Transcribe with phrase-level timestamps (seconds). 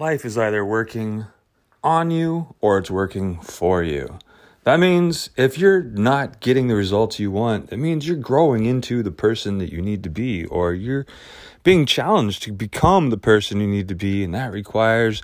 [0.00, 1.26] life is either working
[1.84, 4.18] on you or it's working for you.
[4.64, 9.02] That means if you're not getting the results you want, it means you're growing into
[9.02, 11.04] the person that you need to be, or you're
[11.64, 14.24] being challenged to become the person you need to be.
[14.24, 15.22] And that requires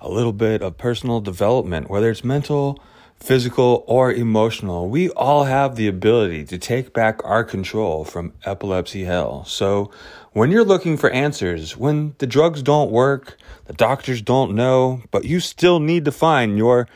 [0.00, 2.82] a little bit of personal development, whether it's mental,
[3.20, 4.88] physical, or emotional.
[4.88, 9.44] We all have the ability to take back our control from epilepsy hell.
[9.46, 9.90] So
[10.32, 15.24] when you're looking for answers, when the drugs don't work, the doctors don't know, but
[15.24, 16.86] you still need to find your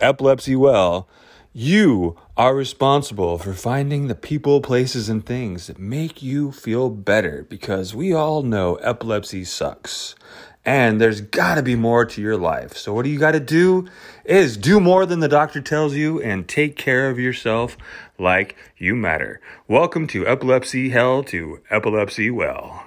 [0.00, 1.08] epilepsy well,
[1.52, 7.46] you are responsible for finding the people, places, and things that make you feel better
[7.48, 10.16] because we all know epilepsy sucks.
[10.66, 12.74] And there's got to be more to your life.
[12.74, 13.86] So, what do you got to do?
[14.24, 17.76] Is do more than the doctor tells you and take care of yourself
[18.18, 19.42] like you matter.
[19.68, 22.86] Welcome to Epilepsy Hell to Epilepsy Well.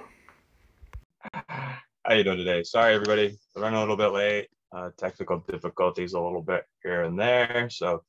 [1.48, 2.64] How you doing today?
[2.64, 3.38] Sorry, everybody.
[3.56, 4.48] I running a little bit late.
[4.72, 7.68] Uh, technical difficulties a little bit here and there.
[7.70, 8.02] So,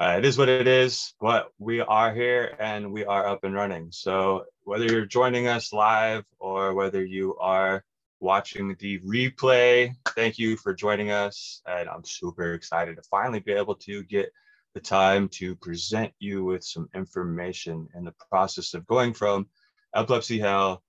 [0.00, 3.54] uh, it is what it is, but we are here and we are up and
[3.54, 3.90] running.
[3.92, 7.84] So whether you're joining us live or whether you are
[8.22, 11.60] watching the replay, thank you for joining us.
[11.66, 14.32] And I'm super excited to finally be able to get
[14.74, 19.48] the time to present you with some information in the process of going from
[19.94, 20.82] epilepsy hell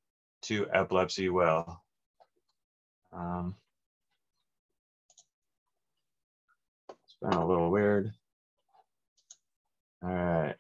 [0.44, 1.84] to epilepsy well.
[3.12, 3.56] Um,
[6.90, 8.14] it's been a little weird.
[10.04, 10.56] All right.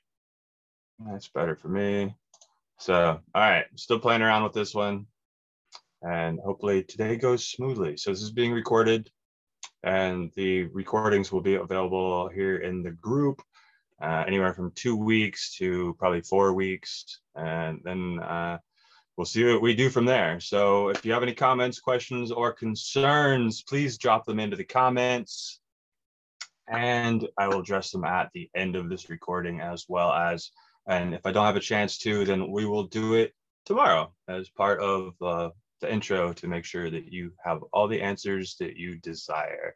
[0.99, 2.15] That's better for me.
[2.79, 5.05] So, all right, still playing around with this one.
[6.03, 7.97] And hopefully today goes smoothly.
[7.97, 9.09] So this is being recorded
[9.83, 13.41] and the recordings will be available here in the group
[14.01, 17.19] uh, anywhere from two weeks to probably four weeks.
[17.35, 18.57] And then uh,
[19.15, 20.39] we'll see what we do from there.
[20.39, 25.59] So if you have any comments, questions, or concerns, please drop them into the comments
[26.67, 30.51] and I will address them at the end of this recording as well as,
[30.87, 33.33] and if I don't have a chance to, then we will do it
[33.65, 35.49] tomorrow as part of uh,
[35.83, 39.75] the intro to make sure that you have all the answers that you desire.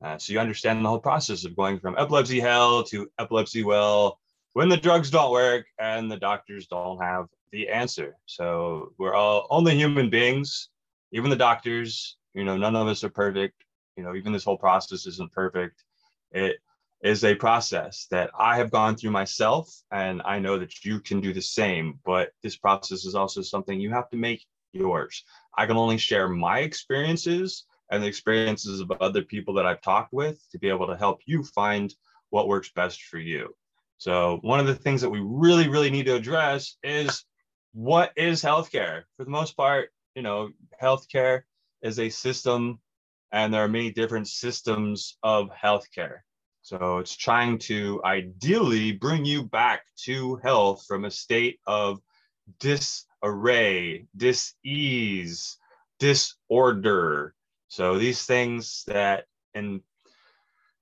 [0.00, 4.18] Uh, so you understand the whole process of going from epilepsy hell to epilepsy well
[4.52, 8.16] when the drugs don't work and the doctors don't have the answer.
[8.26, 10.68] So we're all only human beings,
[11.12, 13.64] even the doctors, you know, none of us are perfect.
[13.96, 15.82] You know, even this whole process isn't perfect.
[16.30, 16.58] It
[17.02, 21.20] is a process that I have gone through myself, and I know that you can
[21.20, 21.98] do the same.
[22.04, 25.24] But this process is also something you have to make yours.
[25.56, 30.12] I can only share my experiences and the experiences of other people that I've talked
[30.12, 31.94] with to be able to help you find
[32.30, 33.54] what works best for you.
[33.96, 37.24] So, one of the things that we really, really need to address is
[37.72, 39.02] what is healthcare?
[39.16, 41.42] For the most part, you know, healthcare
[41.82, 42.80] is a system
[43.32, 46.18] and there are many different systems of healthcare.
[46.62, 52.00] So it's trying to ideally bring you back to health from a state of
[53.22, 55.58] disarray, dis-ease,
[55.98, 57.34] disorder.
[57.68, 59.24] So these things that
[59.54, 59.80] and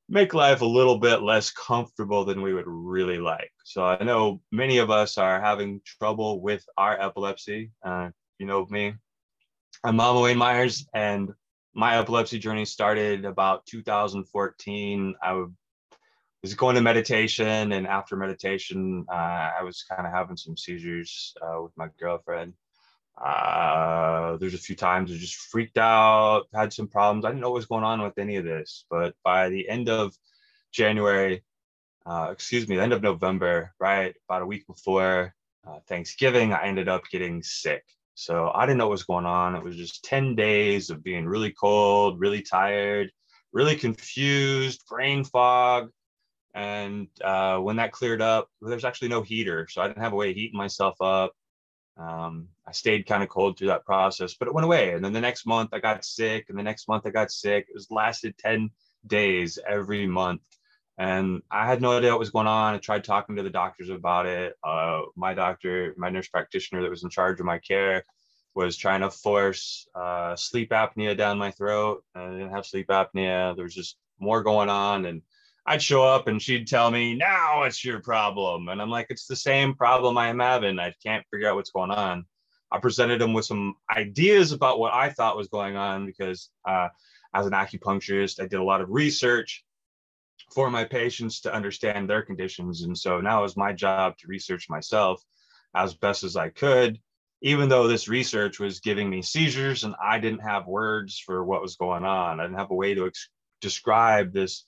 [0.09, 3.51] make life a little bit less comfortable than we would really like.
[3.65, 7.73] So I know many of us are having trouble with our epilepsy.
[7.85, 8.95] Uh, you know me,
[9.83, 11.33] I'm Mama Wayne Myers, and
[11.75, 15.15] my epilepsy journey started about 2014.
[15.23, 15.45] I
[16.47, 21.35] was going to meditation, and after meditation, uh, I was kind of having some seizures
[21.43, 22.53] uh, with my girlfriend.
[23.21, 27.25] Uh, there's a few times I just freaked out, had some problems.
[27.25, 29.89] I didn't know what was going on with any of this, but by the end
[29.89, 30.15] of
[30.71, 31.43] January,
[32.07, 35.35] uh, excuse me, the end of November, right about a week before
[35.67, 37.83] uh, Thanksgiving, I ended up getting sick.
[38.15, 39.57] So I didn't know what was going on.
[39.57, 43.11] It was just 10 days of being really cold, really tired,
[43.53, 45.91] really confused, brain fog.
[46.57, 49.69] And uh, when that cleared up, there's actually no heater.
[49.71, 51.35] So I didn't have a way of heating myself up.
[51.99, 54.95] Um, I stayed kind of cold through that process, but it went away.
[54.95, 57.67] And then the next month I got sick, and the next month I got sick.
[57.69, 58.71] It was lasted 10
[59.07, 60.41] days every month.
[60.97, 62.75] And I had no idea what was going on.
[62.75, 64.55] I tried talking to the doctors about it.
[64.65, 68.07] Uh, my doctor, my nurse practitioner that was in charge of my care,
[68.55, 72.03] was trying to force uh, sleep apnea down my throat.
[72.15, 73.55] I didn't have sleep apnea.
[73.55, 75.05] There was just more going on.
[75.05, 75.21] And
[75.67, 78.69] I'd show up and she'd tell me, now it's your problem.
[78.69, 80.79] And I'm like, it's the same problem I am having.
[80.79, 82.25] I can't figure out what's going on.
[82.71, 86.89] I presented him with some ideas about what I thought was going on because uh,
[87.35, 89.65] as an acupuncturist, I did a lot of research
[90.55, 92.83] for my patients to understand their conditions.
[92.83, 95.23] And so now it's my job to research myself
[95.75, 97.01] as best as I could
[97.43, 101.63] even though this research was giving me seizures and I didn't have words for what
[101.63, 103.29] was going on, I didn't have a way to ex-
[103.61, 104.65] describe this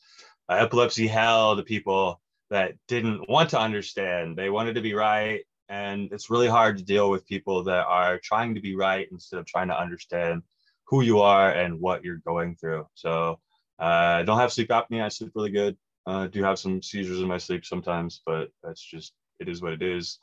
[0.48, 4.36] uh, epilepsy hell to people that didn't want to understand.
[4.36, 5.44] They wanted to be right.
[5.68, 9.38] And it's really hard to deal with people that are trying to be right instead
[9.38, 10.42] of trying to understand
[10.86, 12.86] who you are and what you're going through.
[12.94, 13.38] So
[13.78, 15.04] uh, I don't have sleep apnea.
[15.04, 15.76] I sleep really good.
[16.06, 19.74] Uh, do have some seizures in my sleep sometimes, but that's just, it is what
[19.74, 20.18] it is.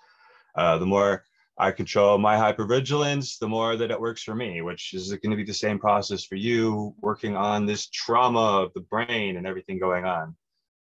[0.56, 1.24] Uh, the more
[1.58, 5.38] I control my hypervigilance, the more that it works for me, which is going to
[5.38, 9.80] be the same process for you working on this trauma of the brain and everything
[9.80, 10.36] going on.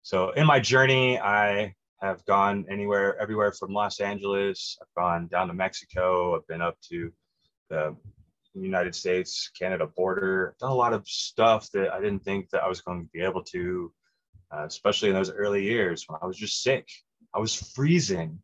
[0.01, 4.77] So in my journey, I have gone anywhere, everywhere from Los Angeles.
[4.81, 6.35] I've gone down to Mexico.
[6.35, 7.11] I've been up to
[7.69, 7.95] the
[8.55, 10.51] United States, Canada border.
[10.51, 13.09] I've done a lot of stuff that I didn't think that I was going to
[13.13, 13.91] be able to,
[14.53, 16.87] uh, especially in those early years when I was just sick.
[17.33, 18.39] I was freezing.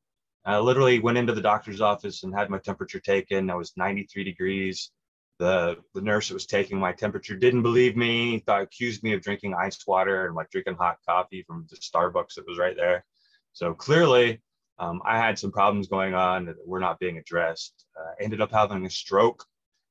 [0.48, 3.50] I literally went into the doctor's office and had my temperature taken.
[3.50, 4.92] I was 93 degrees.
[5.40, 9.22] The, the nurse that was taking my temperature didn't believe me, thought accused me of
[9.22, 13.04] drinking ice water and like drinking hot coffee from the Starbucks that was right there.
[13.52, 14.42] So clearly,
[14.80, 17.86] um, I had some problems going on that were not being addressed.
[18.00, 19.44] Uh, ended up having a stroke,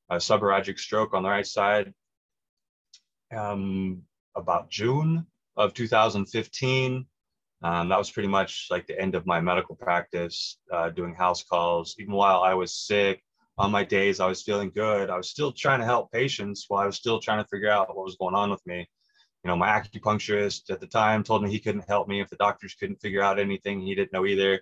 [0.09, 1.93] a subarachnoid stroke on the right side,
[3.31, 4.03] um,
[4.35, 7.07] about June of 2015.
[7.63, 11.43] Um, that was pretty much like the end of my medical practice, uh, doing house
[11.43, 11.97] calls.
[11.99, 13.23] Even while I was sick,
[13.59, 16.83] on my days I was feeling good, I was still trying to help patients while
[16.83, 18.87] I was still trying to figure out what was going on with me.
[19.43, 22.37] You know, my acupuncturist at the time told me he couldn't help me if the
[22.37, 23.81] doctors couldn't figure out anything.
[23.81, 24.61] He didn't know either,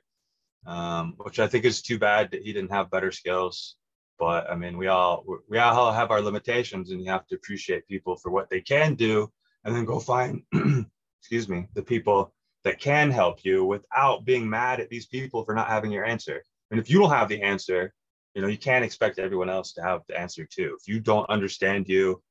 [0.67, 3.77] um, which I think is too bad that he didn't have better skills.
[4.19, 7.89] But I mean, we all we all have our limitations, and you have to appreciate
[7.89, 9.33] people for what they can do,
[9.65, 10.43] and then go find,
[11.21, 12.33] excuse me, the people
[12.65, 16.43] that can help you without being mad at these people for not having your answer.
[16.71, 17.93] And if you don't have the answer,
[18.35, 20.77] you know, you can't expect everyone else to have the answer too.
[20.81, 22.23] If you don't understand you,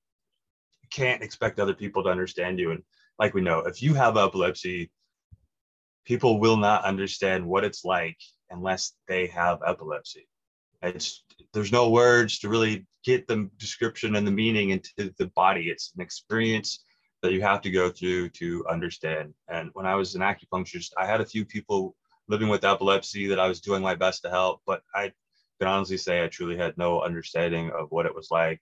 [0.81, 2.71] you can't expect other people to understand you.
[2.71, 2.83] And
[3.19, 4.91] like we know, if you have epilepsy,
[6.03, 8.17] people will not understand what it's like
[8.49, 10.27] unless they have epilepsy.
[10.81, 15.69] It's there's no words to really get the description and the meaning into the body.
[15.69, 16.83] It's an experience
[17.23, 19.33] that you have to go through to understand.
[19.47, 21.95] And when I was an acupuncturist, I had a few people
[22.27, 25.11] living with epilepsy that I was doing my best to help, but I
[25.59, 28.61] can honestly say I truly had no understanding of what it was like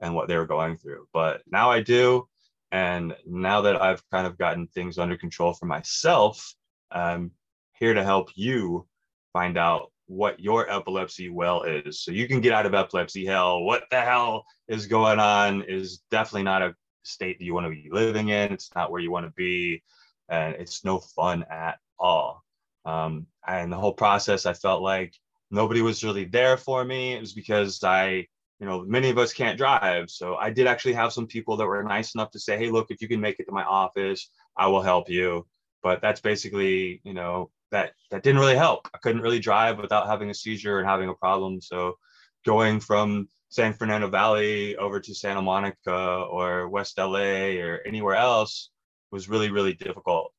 [0.00, 1.06] and what they were going through.
[1.12, 2.28] But now I do.
[2.70, 6.54] And now that I've kind of gotten things under control for myself,
[6.90, 7.32] I'm
[7.78, 8.86] here to help you
[9.32, 12.02] find out what your epilepsy well is.
[12.02, 13.62] So you can get out of epilepsy hell.
[13.62, 17.70] What the hell is going on is definitely not a state that you want to
[17.70, 18.52] be living in.
[18.52, 19.82] It's not where you want to be,
[20.28, 22.44] and it's no fun at all.
[22.84, 25.14] Um, and the whole process, I felt like
[25.50, 27.14] nobody was really there for me.
[27.14, 28.26] It was because I,
[28.58, 30.10] you know, many of us can't drive.
[30.10, 32.90] So I did actually have some people that were nice enough to say, hey, look,
[32.90, 35.46] if you can make it to my office, I will help you.
[35.82, 38.88] But that's basically, you know, that that didn't really help.
[38.94, 41.60] I couldn't really drive without having a seizure and having a problem.
[41.60, 41.96] So
[42.44, 48.70] going from San Fernando Valley over to Santa Monica or West LA or anywhere else
[49.10, 50.32] was really, really difficult.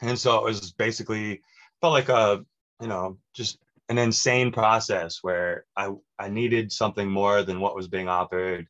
[0.00, 1.40] And so it was basically
[1.80, 2.44] felt like a,
[2.80, 7.88] you know, just an insane process where I, I needed something more than what was
[7.88, 8.66] being offered.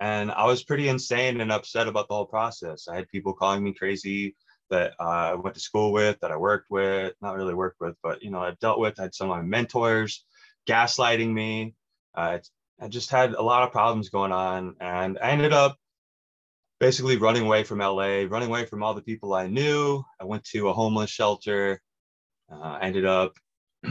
[0.00, 2.88] And I was pretty insane and upset about the whole process.
[2.88, 4.34] I had people calling me crazy
[4.70, 7.94] that uh, I went to school with, that I worked with, not really worked with,
[8.02, 8.98] but you know, I've dealt with.
[8.98, 10.24] I had some of my mentors
[10.68, 11.74] gaslighting me,
[12.14, 12.38] uh,
[12.80, 15.76] I just had a lot of problems going on, and I ended up
[16.80, 20.02] basically running away from LA, running away from all the people I knew.
[20.20, 21.80] I went to a homeless shelter.
[22.50, 23.36] Uh, I ended up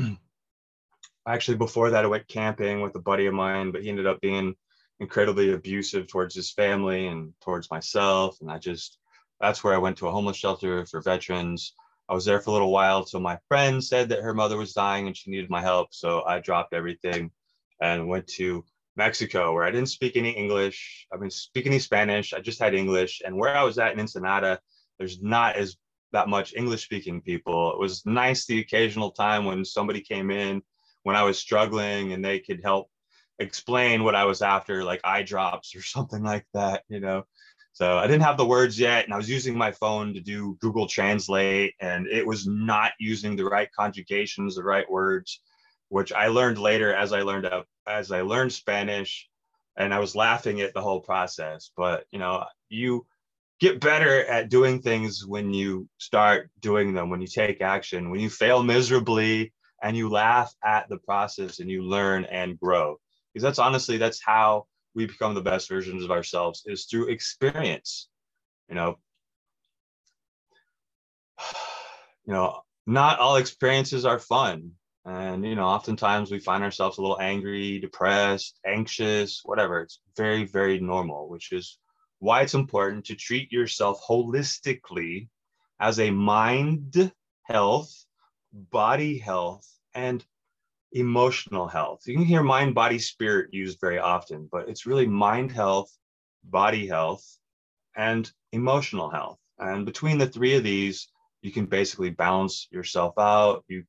[1.27, 4.19] actually before that I went camping with a buddy of mine, but he ended up
[4.19, 4.55] being
[4.99, 8.37] incredibly abusive towards his family and towards myself.
[8.41, 8.97] And I just
[9.39, 11.73] that's where I went to a homeless shelter for veterans.
[12.09, 14.73] I was there for a little while So my friend said that her mother was
[14.73, 15.93] dying and she needed my help.
[15.93, 17.31] So I dropped everything
[17.81, 18.63] and went to
[18.95, 21.07] Mexico, where I didn't speak any English.
[21.13, 22.33] I mean, speak any Spanish.
[22.33, 23.21] I just had English.
[23.25, 24.59] And where I was at in Ensenada,
[24.99, 25.77] there's not as
[26.11, 27.71] that much English speaking people.
[27.73, 30.61] It was nice the occasional time when somebody came in
[31.03, 32.89] when I was struggling and they could help
[33.39, 37.23] explain what I was after, like eye drops or something like that, you know.
[37.73, 40.57] So I didn't have the words yet, and I was using my phone to do
[40.59, 45.39] Google Translate, and it was not using the right conjugations, the right words
[45.91, 49.27] which I learned later as I learned up as I learned Spanish,
[49.77, 51.71] and I was laughing at the whole process.
[51.75, 53.05] But you know, you
[53.59, 58.09] get better at doing things when you start doing them, when you take action.
[58.09, 62.97] When you fail miserably and you laugh at the process and you learn and grow
[63.33, 68.09] because that's honestly that's how we become the best versions of ourselves is through experience
[68.69, 68.97] you know
[72.25, 74.71] you know not all experiences are fun
[75.05, 79.81] and you know oftentimes we find ourselves a little angry depressed anxious whatever.
[79.81, 81.79] It's very very normal which is
[82.19, 85.27] why it's important to treat yourself holistically
[85.79, 87.11] as a mind
[87.43, 87.91] health
[88.53, 90.23] body health and
[90.91, 92.01] emotional health.
[92.05, 95.91] You can hear mind body spirit used very often but it's really mind health
[96.43, 97.25] body health
[97.95, 99.39] and emotional health.
[99.57, 101.07] And between the three of these
[101.41, 103.63] you can basically balance yourself out.
[103.67, 103.83] You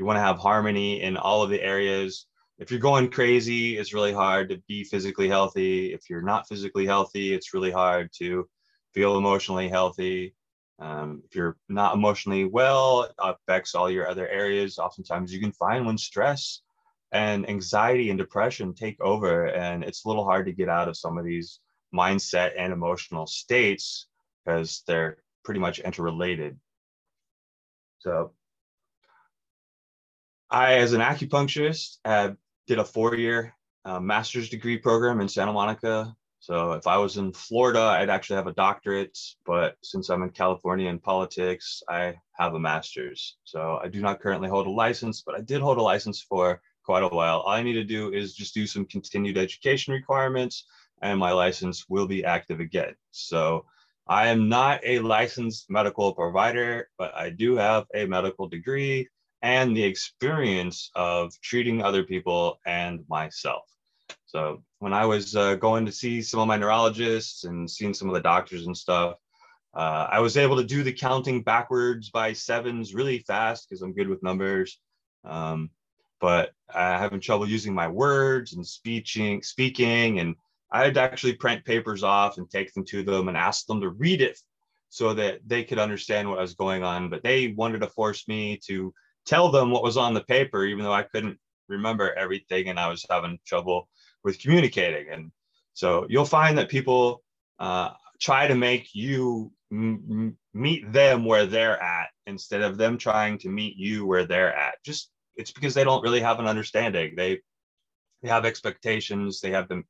[0.00, 2.26] you want to have harmony in all of the areas.
[2.58, 5.92] If you're going crazy, it's really hard to be physically healthy.
[5.92, 8.48] If you're not physically healthy, it's really hard to
[8.94, 10.34] feel emotionally healthy.
[10.78, 14.78] Um, if you're not emotionally well, it affects all your other areas.
[14.78, 16.62] Oftentimes, you can find when stress
[17.12, 20.96] and anxiety and depression take over, and it's a little hard to get out of
[20.96, 21.60] some of these
[21.94, 24.06] mindset and emotional states
[24.46, 26.58] because they're pretty much interrelated.
[27.98, 28.32] So,
[30.50, 32.32] I, as an acupuncturist, uh,
[32.66, 33.54] did a four-year
[33.84, 36.14] uh, master's degree program in Santa Monica.
[36.40, 39.16] So if I was in Florida, I'd actually have a doctorate.
[39.46, 43.36] But since I'm in California in politics, I have a master's.
[43.44, 46.60] So I do not currently hold a license, but I did hold a license for
[46.82, 47.40] quite a while.
[47.40, 50.64] All I need to do is just do some continued education requirements,
[51.02, 52.94] and my license will be active again.
[53.12, 53.66] So
[54.08, 59.08] I am not a licensed medical provider, but I do have a medical degree
[59.42, 63.62] and the experience of treating other people and myself.
[64.26, 68.08] So when I was uh, going to see some of my neurologists and seeing some
[68.08, 69.16] of the doctors and stuff,
[69.74, 73.94] uh, I was able to do the counting backwards by sevens really fast because I'm
[73.94, 74.78] good with numbers.
[75.24, 75.70] Um,
[76.20, 80.34] but I having trouble using my words and speaking, speaking, and
[80.70, 84.20] I'd actually print papers off and take them to them and ask them to read
[84.20, 84.38] it
[84.90, 87.08] so that they could understand what was going on.
[87.08, 88.92] But they wanted to force me to
[89.26, 92.88] tell them what was on the paper, even though I couldn't remember everything and I
[92.88, 93.88] was having trouble
[94.24, 95.12] with communicating.
[95.12, 95.30] And
[95.74, 97.22] so you'll find that people
[97.58, 103.38] uh, try to make you m- meet them where they're at instead of them trying
[103.38, 104.82] to meet you where they're at.
[104.84, 107.14] Just it's because they don't really have an understanding.
[107.16, 107.40] They
[108.22, 109.40] they have expectations.
[109.40, 109.84] They have them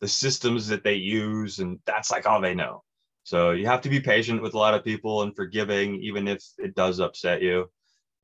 [0.00, 2.82] the systems that they use, and that's like all they know.
[3.22, 6.44] So you have to be patient with a lot of people and forgiving, even if
[6.58, 7.70] it does upset you.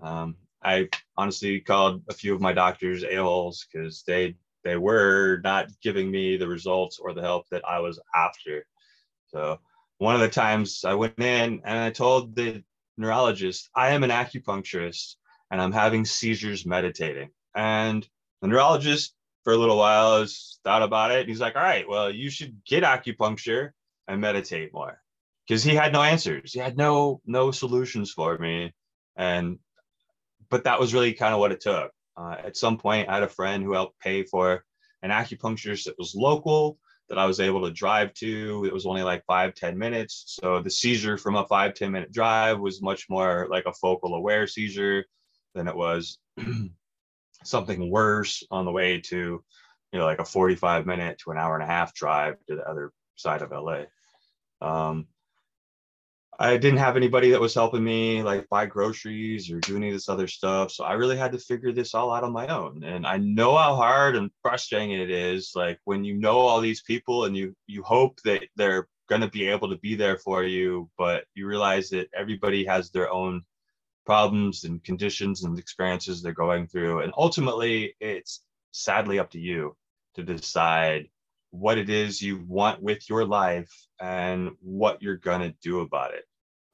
[0.02, 5.69] Um, I honestly called a few of my doctors a-holes because they they were not
[5.83, 8.66] giving me the results or the help that I was after.
[9.28, 9.59] So
[9.99, 12.62] one of the times I went in and I told the
[12.99, 15.16] neurologist, I am an acupuncturist
[15.50, 17.30] and I'm having seizures meditating.
[17.54, 18.07] And
[18.42, 19.14] the neurologist
[19.45, 21.21] for a little while has thought about it.
[21.21, 23.71] And He's like, all right, well, you should get acupuncture
[24.09, 25.00] and meditate more.
[25.47, 26.52] Because he had no answers.
[26.52, 28.73] He had no no solutions for me.
[29.16, 29.59] And
[30.50, 31.92] but that was really kind of what it took.
[32.16, 34.64] Uh, at some point, I had a friend who helped pay for
[35.02, 36.78] an acupuncturist that was local
[37.09, 38.64] that I was able to drive to.
[38.64, 40.37] It was only like five ten minutes.
[40.40, 44.14] So the seizure from a five ten minute drive was much more like a focal
[44.14, 45.04] aware seizure
[45.54, 46.19] than it was
[47.45, 49.42] something worse on the way to,
[49.92, 52.69] you know, like a 45 minute to an hour and a half drive to the
[52.69, 53.85] other side of LA.
[54.61, 55.07] Um,
[56.42, 59.92] I didn't have anybody that was helping me like buy groceries or do any of
[59.92, 60.73] this other stuff.
[60.73, 62.82] So I really had to figure this all out on my own.
[62.82, 65.52] And I know how hard and frustrating it is.
[65.54, 69.49] Like when you know all these people and you you hope that they're gonna be
[69.49, 73.42] able to be there for you, but you realize that everybody has their own
[74.06, 77.00] problems and conditions and experiences they're going through.
[77.00, 78.42] And ultimately it's
[78.73, 79.76] sadly up to you
[80.14, 81.11] to decide
[81.50, 83.70] what it is you want with your life
[84.00, 86.25] and what you're going to do about it.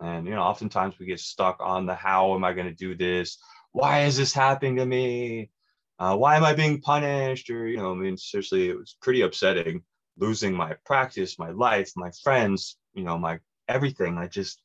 [0.01, 2.95] And, you know, oftentimes we get stuck on the how am I going to do
[2.95, 3.39] this?
[3.73, 5.51] Why is this happening to me?
[5.99, 7.49] Uh, why am I being punished?
[7.51, 9.83] Or, you know, I mean, seriously, it was pretty upsetting
[10.19, 13.39] losing my practice, my life, my friends, you know, my
[13.69, 14.17] everything.
[14.19, 14.61] I just,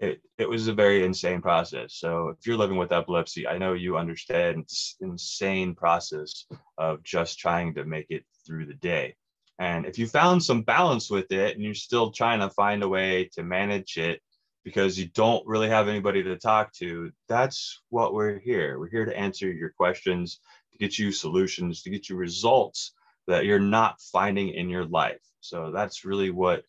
[0.00, 1.94] it, it was a very insane process.
[1.94, 6.46] So if you're living with epilepsy, I know you understand this insane process
[6.78, 9.14] of just trying to make it through the day.
[9.58, 12.88] And if you found some balance with it and you're still trying to find a
[12.88, 14.20] way to manage it
[14.64, 18.78] because you don't really have anybody to talk to, that's what we're here.
[18.78, 20.40] We're here to answer your questions,
[20.72, 22.92] to get you solutions, to get you results
[23.26, 25.20] that you're not finding in your life.
[25.40, 26.64] So that's really what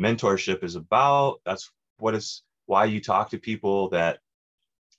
[0.00, 1.40] mentorship is about.
[1.44, 4.18] That's what is why you talk to people that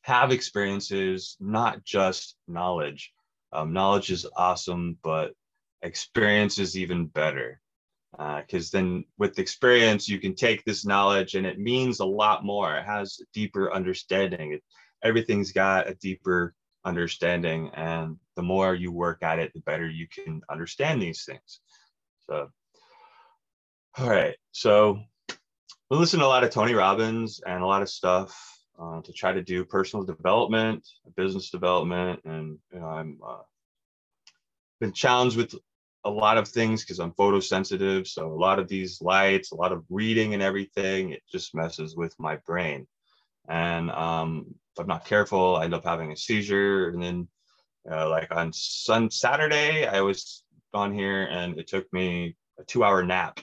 [0.01, 3.12] have experiences, not just knowledge.
[3.51, 5.34] Um, knowledge is awesome, but
[5.82, 7.62] experience is even better
[8.19, 12.43] because uh, then with experience you can take this knowledge and it means a lot
[12.43, 12.75] more.
[12.75, 14.53] It has a deeper understanding.
[14.53, 14.63] It,
[15.03, 16.53] everything's got a deeper
[16.85, 21.61] understanding and the more you work at it the better you can understand these things.
[22.29, 22.49] So
[23.97, 24.99] all right so
[25.89, 28.38] we listen to a lot of tony robbins and a lot of stuff
[28.79, 33.41] uh, to try to do personal development business development and you know i'm uh,
[34.79, 35.55] been challenged with
[36.06, 38.08] a lot of things because I'm photosensitive.
[38.08, 41.96] So a lot of these lights, a lot of reading and everything, it just messes
[41.96, 42.88] with my brain.
[43.48, 46.89] And um, if I'm not careful, I end up having a seizure.
[46.89, 47.27] And then,
[47.89, 53.03] uh, like on Sun Saturday, I was on here and it took me a two-hour
[53.03, 53.39] nap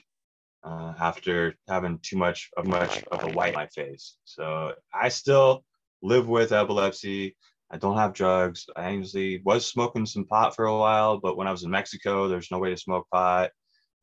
[0.63, 4.17] uh, after having too much of much of a white in my face.
[4.25, 5.63] So I still
[6.01, 7.35] live with epilepsy.
[7.69, 8.65] I don't have drugs.
[8.75, 12.27] I actually was smoking some pot for a while, but when I was in Mexico,
[12.27, 13.51] there's no way to smoke pot.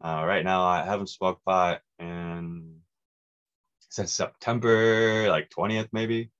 [0.04, 2.76] Uh, right now, I haven't smoked pot in
[3.88, 6.30] since September, like 20th, maybe.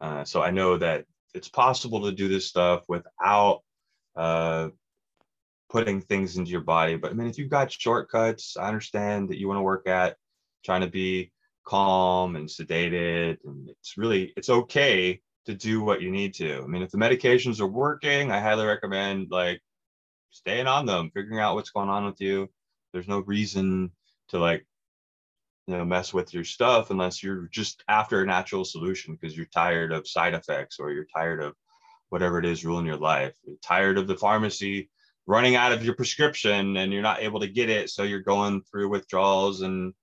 [0.00, 3.62] Uh, so I know that it's possible to do this stuff without
[4.16, 4.68] uh,
[5.70, 6.96] putting things into your body.
[6.96, 10.16] But I mean, if you've got shortcuts, I understand that you want to work at
[10.64, 11.32] trying to be
[11.66, 16.62] calm and sedated, and it's really it's okay to do what you need to.
[16.62, 19.60] I mean, if the medications are working, I highly recommend like
[20.30, 22.48] staying on them, figuring out what's going on with you.
[22.92, 23.92] There's no reason
[24.28, 24.66] to like
[25.66, 29.46] you know mess with your stuff unless you're just after a natural solution because you're
[29.46, 31.54] tired of side effects or you're tired of
[32.08, 33.34] whatever it is ruling your life.
[33.44, 34.90] You're tired of the pharmacy
[35.26, 38.62] running out of your prescription and you're not able to get it so you're going
[38.62, 39.94] through withdrawals and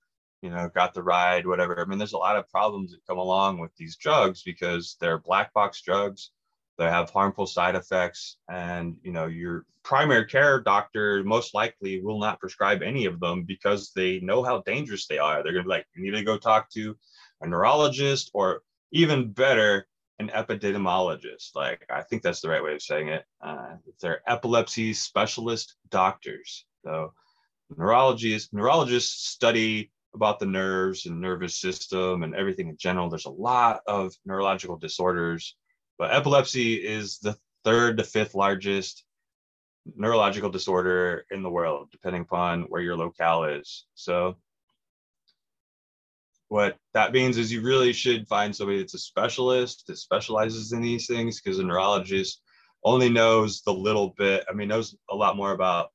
[0.41, 1.79] you know, got the ride, whatever.
[1.79, 5.17] I mean, there's a lot of problems that come along with these drugs because they're
[5.17, 6.31] black box drugs.
[6.77, 12.19] They have harmful side effects, and you know, your primary care doctor most likely will
[12.19, 15.41] not prescribe any of them because they know how dangerous they are.
[15.41, 16.95] They're gonna be like, you need to go talk to
[17.41, 19.87] a neurologist, or even better,
[20.19, 21.55] an epidemiologist.
[21.55, 23.25] Like, I think that's the right way of saying it.
[23.41, 26.65] Uh, they're epilepsy specialist doctors.
[26.83, 27.13] So,
[27.75, 33.09] neurologists neurologists study about the nerves and nervous system and everything in general.
[33.09, 35.55] There's a lot of neurological disorders,
[35.97, 39.05] but epilepsy is the third to fifth largest
[39.95, 43.85] neurological disorder in the world, depending upon where your locale is.
[43.93, 44.35] So,
[46.49, 50.81] what that means is you really should find somebody that's a specialist that specializes in
[50.81, 52.41] these things because a neurologist
[52.83, 54.45] only knows the little bit.
[54.49, 55.91] I mean, knows a lot more about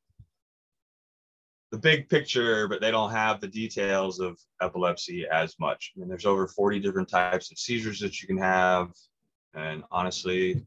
[1.72, 5.92] the big picture, but they don't have the details of epilepsy as much.
[5.96, 8.92] I mean, there's over 40 different types of seizures that you can have.
[9.54, 10.62] And honestly,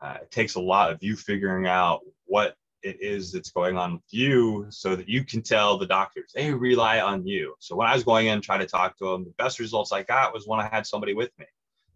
[0.00, 3.94] uh, it takes a lot of you figuring out what it is that's going on
[3.94, 7.54] with you so that you can tell the doctors they rely on you.
[7.60, 10.02] So when I was going in trying to talk to them, the best results I
[10.02, 11.46] got was when I had somebody with me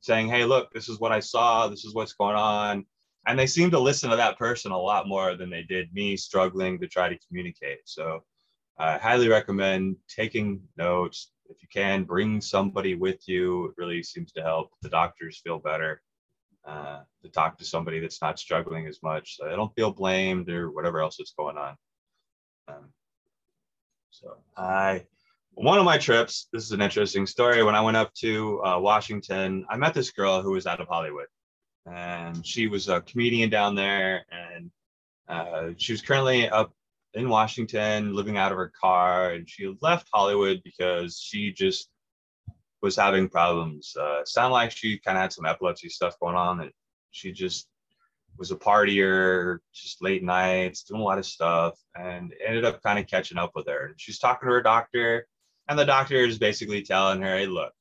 [0.01, 1.67] saying, Hey, look, this is what I saw.
[1.67, 2.87] This is what's going on.
[3.27, 6.17] And they seemed to listen to that person a lot more than they did me
[6.17, 7.81] struggling to try to communicate.
[7.85, 8.23] So
[8.83, 11.31] I highly recommend taking notes.
[11.49, 13.67] If you can, bring somebody with you.
[13.67, 16.03] It really seems to help the doctors feel better
[16.67, 19.37] uh, to talk to somebody that's not struggling as much.
[19.37, 21.77] So they don't feel blamed or whatever else is going on.
[22.67, 22.93] Um,
[24.11, 25.07] so I,
[25.55, 27.63] one of my trips, this is an interesting story.
[27.63, 30.89] When I went up to uh, Washington, I met this girl who was out of
[30.89, 31.29] Hollywood
[31.87, 34.73] and she was a comedian down there and
[35.29, 36.73] uh, she was currently up
[37.15, 41.89] in Washington, living out of her car, and she left Hollywood because she just
[42.81, 43.95] was having problems.
[43.99, 46.73] Uh, sounded like she kind of had some epilepsy stuff going on, and
[47.11, 47.69] she just
[48.39, 52.99] was a partier, just late nights, doing a lot of stuff, and ended up kind
[52.99, 53.93] of catching up with her.
[53.99, 55.27] She's talking to her doctor,
[55.69, 57.73] and the doctor is basically telling her, "Hey, look,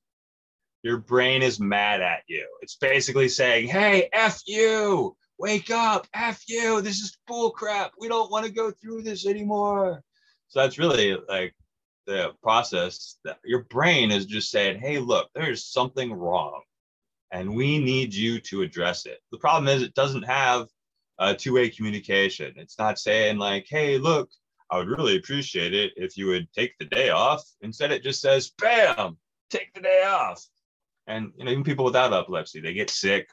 [0.84, 2.48] your brain is mad at you.
[2.62, 7.93] It's basically saying, hey, F you wake up, F you, this is bull crap.
[7.99, 10.04] We don't want to go through this anymore.
[10.49, 11.56] So that's really like
[12.06, 16.62] the process that your brain is just saying, hey, look, there's something wrong
[17.32, 19.19] and we need you to address it.
[19.32, 20.67] The problem is it doesn't have
[21.17, 22.54] a two-way communication.
[22.58, 24.30] It's not saying like, hey, look,
[24.69, 27.43] I would really appreciate it if you would take the day off.
[27.62, 29.17] Instead, it just says, bam,
[29.49, 30.45] take the day off.
[31.08, 33.27] And you know, even people without epilepsy, they get sick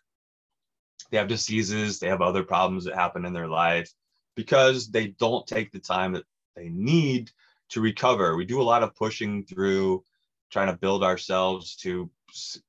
[1.10, 3.90] they have diseases, they have other problems that happen in their life
[4.36, 7.30] because they don't take the time that they need
[7.70, 8.36] to recover.
[8.36, 10.04] We do a lot of pushing through
[10.50, 12.10] trying to build ourselves to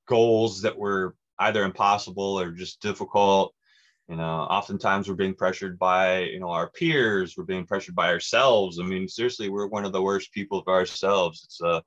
[0.08, 3.54] goals that we're either impossible or just difficult.
[4.08, 8.10] You know, oftentimes we're being pressured by, you know, our peers, we're being pressured by
[8.10, 8.80] ourselves.
[8.80, 11.44] I mean, seriously, we're one of the worst people for ourselves.
[11.46, 11.82] It's uh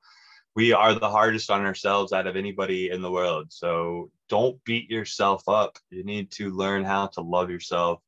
[0.54, 3.46] we are the hardest on ourselves out of anybody in the world.
[3.50, 5.78] So don't beat yourself up.
[5.90, 8.00] You need to learn how to love yourself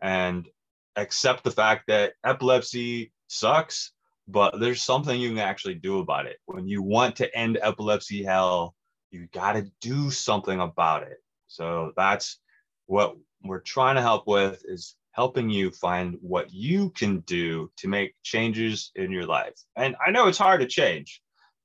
[0.00, 0.48] and
[0.96, 3.92] accept the fact that epilepsy sucks,
[4.26, 6.38] but there's something you can actually do about it.
[6.46, 8.74] When you want to end epilepsy hell,
[9.10, 11.18] you got to do something about it.
[11.48, 12.38] So that's
[12.86, 17.88] what we're trying to help with is helping you find what you can do to
[17.88, 19.54] make changes in your life.
[19.76, 21.20] And I know it's hard to change.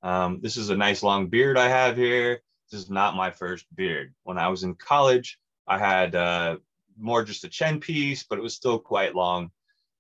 [0.06, 2.40] Um, this is a nice long beard I have here.
[2.70, 4.14] This is not my first beard.
[4.22, 6.58] When I was in college, I had uh,
[6.96, 9.50] more just a chin piece, but it was still quite long.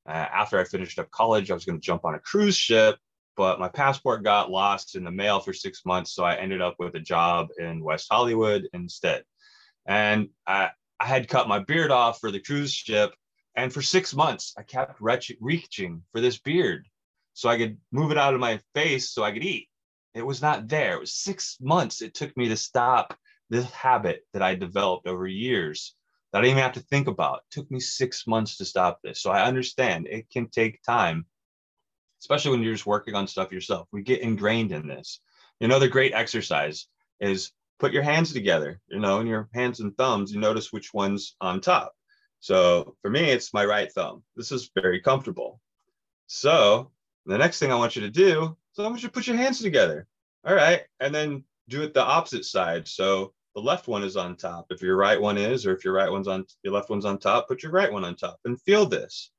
[0.08, 2.98] Uh, after I finished up college, I was going to jump on a cruise ship,
[3.36, 6.12] but my passport got lost in the mail for six months.
[6.12, 9.24] So I ended up with a job in West Hollywood instead.
[9.88, 13.15] And I, I had cut my beard off for the cruise ship.
[13.56, 16.86] And for six months, I kept reaching for this beard
[17.34, 19.68] so I could move it out of my face so I could eat.
[20.15, 20.95] It was not there.
[20.95, 23.15] It was six months it took me to stop
[23.49, 25.93] this habit that I developed over years
[26.32, 27.39] that I didn't even have to think about.
[27.39, 29.21] It took me six months to stop this.
[29.21, 31.25] So I understand it can take time,
[32.21, 33.89] especially when you're just working on stuff yourself.
[33.91, 35.19] We get ingrained in this.
[35.60, 36.88] Another great exercise
[37.19, 40.93] is put your hands together, you know, in your hands and thumbs, you notice which
[40.93, 41.93] one's on top.
[42.39, 44.23] So for me, it's my right thumb.
[44.36, 45.60] This is very comfortable.
[46.28, 46.91] So
[47.25, 49.38] the next thing I want you to do is I want you to put your
[49.38, 50.08] hands together.
[50.46, 50.84] All right.
[51.00, 52.88] And then do it the opposite side.
[52.88, 54.68] So the left one is on top.
[54.70, 57.18] If your right one is, or if your right one's on your left one's on
[57.18, 59.32] top, put your right one on top and feel this.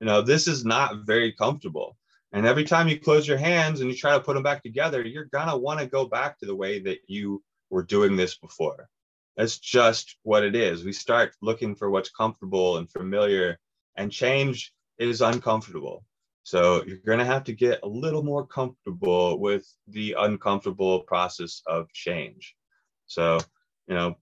[0.00, 1.96] You know, this is not very comfortable.
[2.32, 5.02] And every time you close your hands and you try to put them back together,
[5.02, 8.88] you're gonna want to go back to the way that you were doing this before.
[9.36, 10.84] That's just what it is.
[10.84, 13.58] We start looking for what's comfortable and familiar,
[13.96, 16.04] and change is uncomfortable.
[16.42, 21.62] So you're going to have to get a little more comfortable with the uncomfortable process
[21.66, 22.54] of change.
[23.06, 23.38] So
[23.86, 24.16] you know,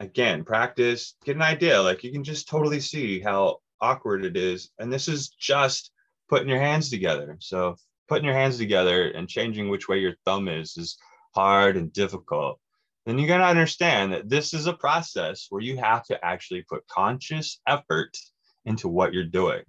[0.00, 1.80] again, practice, get an idea.
[1.80, 4.70] Like you can just totally see how awkward it is.
[4.78, 5.92] And this is just
[6.28, 7.36] putting your hands together.
[7.40, 7.76] So
[8.08, 10.98] putting your hands together and changing which way your thumb is is
[11.34, 12.58] hard and difficult.
[13.06, 16.62] Then you got to understand that this is a process where you have to actually
[16.62, 18.16] put conscious effort
[18.64, 19.62] into what you're doing.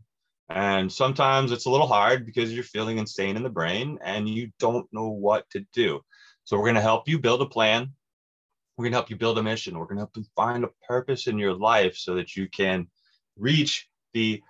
[0.49, 4.51] And sometimes it's a little hard because you're feeling insane in the brain and you
[4.60, 6.01] don't know what to do.
[6.43, 7.93] So, we're going to help you build a plan
[8.77, 9.77] we're going to help you build a mission.
[9.77, 12.88] We're going to help you find a purpose in your life so that you can
[13.38, 14.41] reach the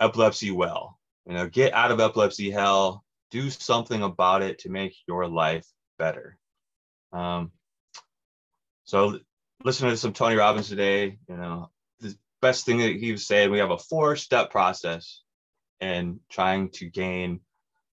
[0.00, 0.98] epilepsy well.
[1.26, 5.66] You know, get out of epilepsy hell, do something about it to make your life
[5.98, 6.38] better.
[7.12, 7.52] Um,
[8.84, 9.20] so,
[9.62, 13.50] listening to some Tony Robbins today, you know, the best thing that he was saying,
[13.50, 15.22] we have a four step process
[15.80, 17.40] in trying to gain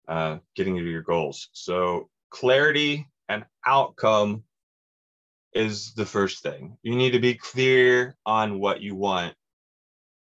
[0.08, 1.50] uh, getting to your goals.
[1.54, 4.44] So, clarity and outcome
[5.54, 6.78] is the first thing.
[6.84, 9.34] You need to be clear on what you want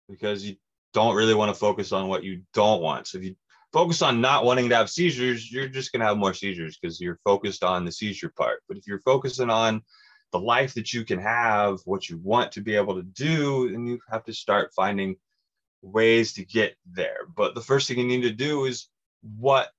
[0.10, 0.56] because you
[0.94, 3.08] don't really want to focus on what you don't want.
[3.08, 3.36] So if you
[3.74, 7.02] focus on not wanting to have seizures, you're just going to have more seizures because
[7.02, 8.62] you're focused on the seizure part.
[8.68, 9.82] But if you're focusing on
[10.32, 13.86] the life that you can have, what you want to be able to do, then
[13.86, 15.16] you have to start finding
[15.86, 17.28] ways to get there.
[17.36, 18.90] But the first thing you need to do is
[19.38, 19.70] what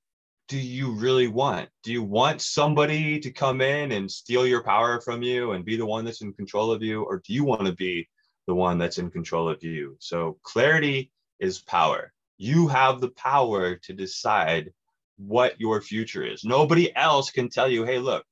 [0.48, 1.68] do you really want?
[1.82, 5.76] Do you want somebody to come in and steal your power from you and be
[5.76, 7.02] the one that's in control of you?
[7.02, 8.08] Or do you want to be
[8.46, 9.96] the one that's in control of you?
[9.98, 12.12] So, clarity is power.
[12.38, 14.72] You have the power to decide
[15.16, 16.44] what your future is.
[16.44, 18.24] Nobody else can tell you, hey, look,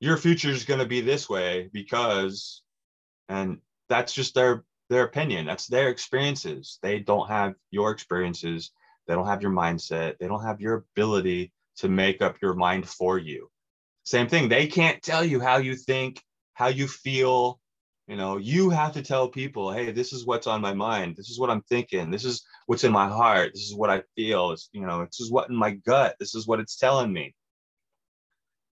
[0.00, 2.62] your future is going to be this way because,
[3.28, 3.58] and
[3.88, 5.46] that's just their their opinion.
[5.46, 6.78] That's their experiences.
[6.82, 8.72] They don't have your experiences
[9.10, 10.18] they don't have your mindset.
[10.18, 13.50] They don't have your ability to make up your mind for you.
[14.04, 14.48] Same thing.
[14.48, 16.22] They can't tell you how you think,
[16.54, 17.58] how you feel.
[18.06, 21.16] You know, you have to tell people, hey, this is what's on my mind.
[21.16, 22.12] This is what I'm thinking.
[22.12, 23.50] This is what's in my heart.
[23.52, 24.52] This is what I feel.
[24.52, 26.14] It's, you know, this is what in my gut.
[26.20, 27.34] This is what it's telling me.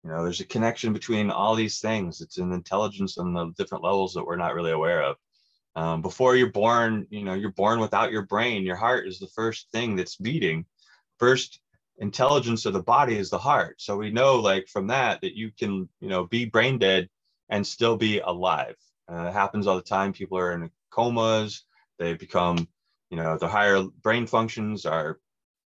[0.04, 2.22] You know, there's a connection between all these things.
[2.22, 5.16] It's an intelligence on the different levels that we're not really aware of
[5.74, 9.28] um, before you're born you know you're born without your brain your heart is the
[9.28, 10.66] first thing that's beating.
[11.18, 11.60] First
[11.98, 13.80] intelligence of the body is the heart.
[13.80, 17.08] So we know like from that that you can you know be brain dead
[17.48, 18.76] and still be alive.
[19.10, 20.12] Uh, it happens all the time.
[20.12, 21.64] People are in comas.
[21.98, 22.68] They become
[23.10, 25.18] you know the higher brain functions are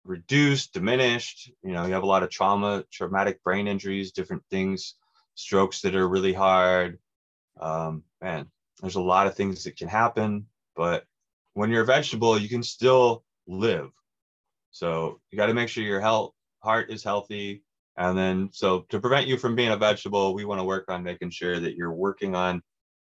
[0.05, 1.51] reduced diminished.
[1.63, 4.95] You know you have a lot of trauma traumatic brain injuries different things
[5.35, 6.99] strokes that are really hard.
[7.61, 8.51] Um, man,
[8.83, 11.05] there's a lot of things that can happen, but
[11.55, 13.91] when you're a vegetable, you can still live.
[14.73, 17.63] So you got to make sure your health heart is healthy.
[17.97, 21.03] And then, so to prevent you from being a vegetable, we want to work on
[21.03, 22.63] making sure that you're working on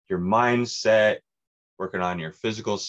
[0.09, 1.17] your mindset,
[1.79, 2.79] working on your physical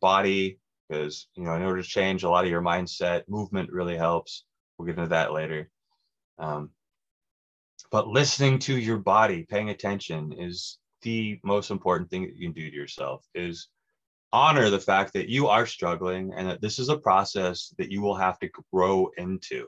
[0.00, 3.96] body, because, you know, in order to change a lot of your mindset, movement really
[3.96, 4.44] helps.
[4.76, 5.70] We'll get into that later.
[6.38, 6.70] Um,
[7.90, 12.52] but listening to your body, paying attention is the most important thing that you can
[12.52, 13.68] do to yourself is
[14.32, 18.00] honor the fact that you are struggling and that this is a process that you
[18.00, 19.66] will have to grow into.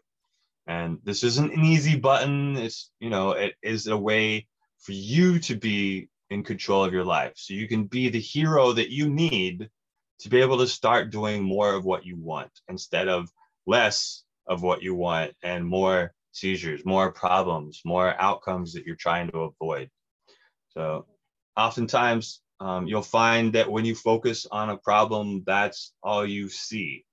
[0.67, 2.57] And this isn't an easy button.
[2.57, 4.47] It's, you know, it is a way
[4.79, 7.33] for you to be in control of your life.
[7.37, 9.69] So you can be the hero that you need
[10.21, 13.29] to be able to start doing more of what you want instead of
[13.67, 19.31] less of what you want and more seizures, more problems, more outcomes that you're trying
[19.31, 19.91] to avoid.
[20.71, 21.07] So
[21.57, 27.05] oftentimes um, you'll find that when you focus on a problem, that's all you see.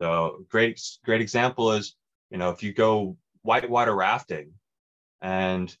[0.00, 1.96] So great, great example is,
[2.30, 4.52] you know, if you go whitewater rafting
[5.20, 5.74] and,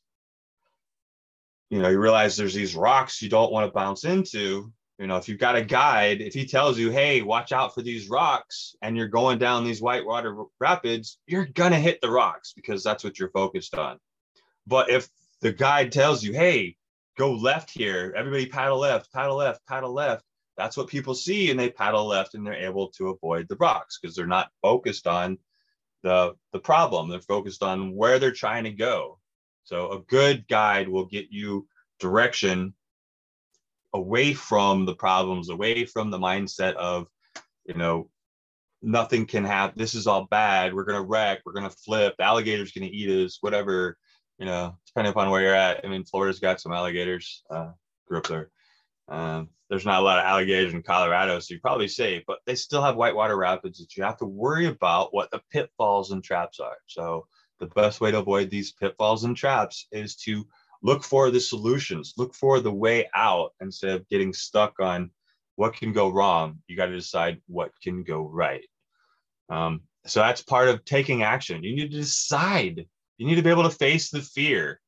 [1.70, 5.16] you know, you realize there's these rocks you don't want to bounce into, you know,
[5.18, 8.74] if you've got a guide, if he tells you, hey, watch out for these rocks,
[8.80, 13.04] and you're going down these whitewater rapids, you're going to hit the rocks because that's
[13.04, 13.98] what you're focused on.
[14.66, 15.08] But if
[15.42, 16.76] the guide tells you, hey,
[17.16, 18.14] go left here.
[18.16, 20.24] Everybody paddle left, paddle left, paddle left.
[20.56, 23.98] That's what people see, and they paddle left, and they're able to avoid the rocks
[24.00, 25.38] because they're not focused on
[26.02, 27.08] the the problem.
[27.08, 29.18] They're focused on where they're trying to go.
[29.64, 31.66] So a good guide will get you
[31.98, 32.74] direction
[33.92, 37.08] away from the problems, away from the mindset of,
[37.66, 38.10] you know,
[38.82, 39.78] nothing can happen.
[39.78, 40.74] This is all bad.
[40.74, 41.40] We're gonna wreck.
[41.44, 42.14] We're gonna flip.
[42.16, 43.38] The alligator's gonna eat us.
[43.40, 43.96] Whatever
[44.38, 45.84] you know, depending upon where you're at.
[45.84, 47.42] I mean, Florida's got some alligators.
[47.50, 47.70] Uh,
[48.06, 48.50] grew up there.
[49.08, 52.54] Um, there's not a lot of alligators in Colorado, so you're probably safe, but they
[52.54, 56.60] still have whitewater rapids that you have to worry about what the pitfalls and traps
[56.60, 56.76] are.
[56.86, 57.26] So
[57.58, 60.46] the best way to avoid these pitfalls and traps is to
[60.82, 65.10] look for the solutions, look for the way out instead of getting stuck on
[65.56, 66.58] what can go wrong.
[66.68, 68.66] You got to decide what can go right.
[69.48, 71.64] Um, so that's part of taking action.
[71.64, 72.86] You need to decide
[73.18, 74.80] you need to be able to face the fear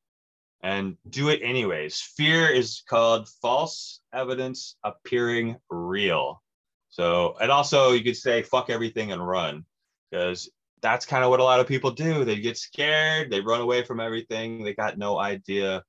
[0.62, 2.00] and do it anyways.
[2.00, 6.42] Fear is called false evidence appearing real.
[6.88, 9.64] So, and also you could say fuck everything and run
[10.10, 12.24] because that's kind of what a lot of people do.
[12.24, 15.84] They get scared, they run away from everything, they got no idea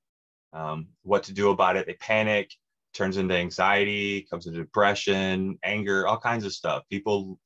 [0.54, 1.86] um, what to do about it.
[1.86, 2.52] They panic,
[2.94, 6.84] turns into anxiety, comes into depression, anger, all kinds of stuff.
[6.90, 7.40] People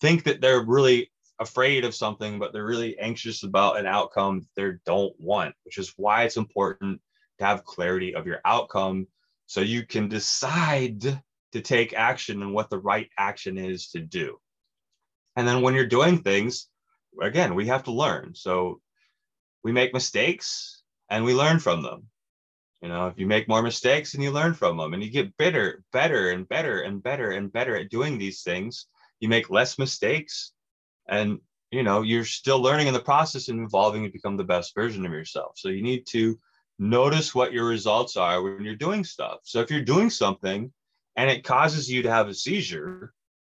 [0.00, 4.72] think that they're really afraid of something, but they're really anxious about an outcome they
[4.84, 7.00] don't want, which is why it's important
[7.38, 9.06] to have clarity of your outcome
[9.46, 11.00] so you can decide
[11.52, 14.38] to take action and what the right action is to do.
[15.36, 16.68] And then when you're doing things,
[17.20, 18.34] again, we have to learn.
[18.34, 18.80] So
[19.62, 22.08] we make mistakes and we learn from them.
[22.82, 25.36] You know, if you make more mistakes and you learn from them and you get
[25.36, 28.86] better, better and better and better and better at doing these things,
[29.20, 30.52] you make less mistakes
[31.08, 31.40] and
[31.70, 35.04] you know you're still learning in the process and evolving to become the best version
[35.04, 35.52] of yourself.
[35.56, 36.38] So you need to
[36.78, 39.40] notice what your results are when you're doing stuff.
[39.44, 40.72] So if you're doing something
[41.16, 43.12] and it causes you to have a seizure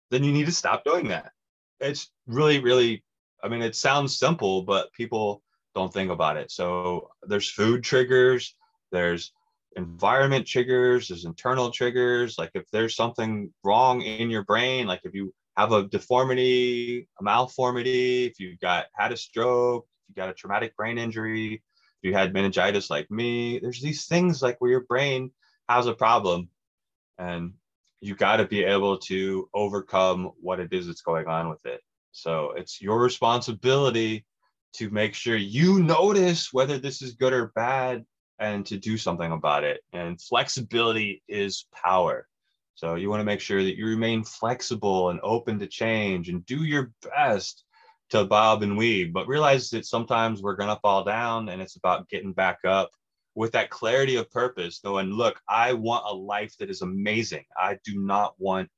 [0.10, 1.32] then you need to stop doing that.
[1.80, 3.04] It's really really
[3.44, 5.42] i mean it sounds simple but people
[5.74, 6.52] don't think about it.
[6.52, 8.56] So there's food triggers
[8.92, 9.32] there's
[9.78, 12.38] environment triggers there's internal triggers.
[12.38, 17.24] Like if there's something wrong in your brain like if you have a deformity, a
[17.24, 22.10] malformity, if you've got had a stroke, if you got a traumatic brain injury, if
[22.10, 25.32] you had meningitis like me, there's these things like where your brain
[25.70, 26.50] has a problem
[27.18, 27.54] and
[28.02, 31.82] you got to be able to overcome what it is that's going on with it.
[32.12, 34.26] So it's your responsibility
[34.74, 38.06] to make sure you notice whether this is good or bad
[38.40, 39.82] and to do something about it.
[39.94, 42.28] And flexibility is power.
[42.76, 46.46] So you want to make sure that you remain flexible and open to change and
[46.46, 47.64] do your best
[48.10, 51.76] to bob and weave, but realize that sometimes we're going to fall down and it's
[51.76, 52.92] about getting back up
[53.36, 57.46] with that clarity of purpose, knowing, look, I want a life that is amazing.
[57.58, 58.70] I do not want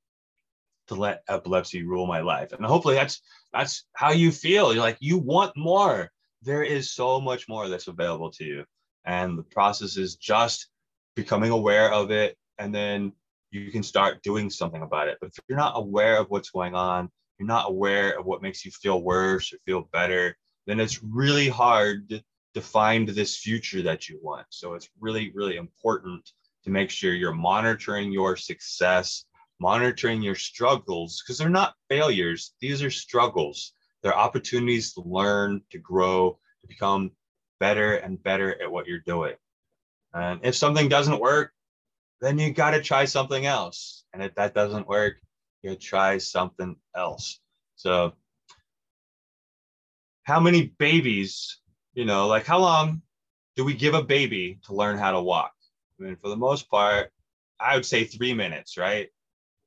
[0.88, 2.52] to let epilepsy rule my life.
[2.52, 3.22] And hopefully that's
[3.54, 4.74] that's how you feel.
[4.74, 6.12] You're like you want more.
[6.42, 8.66] There is so much more that's available to you.
[9.06, 10.68] And the process is just
[11.16, 13.14] becoming aware of it and then
[13.54, 15.18] you can start doing something about it.
[15.22, 18.66] But if you're not aware of what's going on, you're not aware of what makes
[18.66, 20.36] you feel worse or feel better,
[20.66, 22.24] then it's really hard
[22.56, 24.48] to find this future that you want.
[24.50, 26.32] So it's really, really important
[26.64, 29.26] to make sure you're monitoring your success,
[29.60, 32.54] monitoring your struggles, because they're not failures.
[32.60, 33.74] These are struggles.
[34.02, 37.12] They're opportunities to learn, to grow, to become
[37.60, 39.36] better and better at what you're doing.
[40.14, 41.52] And if something doesn't work,
[42.24, 44.06] then you got to try something else.
[44.14, 45.16] And if that doesn't work,
[45.62, 47.40] you try something else.
[47.76, 48.14] So,
[50.24, 51.60] how many babies,
[51.94, 53.02] you know, like how long
[53.56, 55.52] do we give a baby to learn how to walk?
[56.00, 57.12] I mean, for the most part,
[57.60, 59.10] I would say three minutes, right?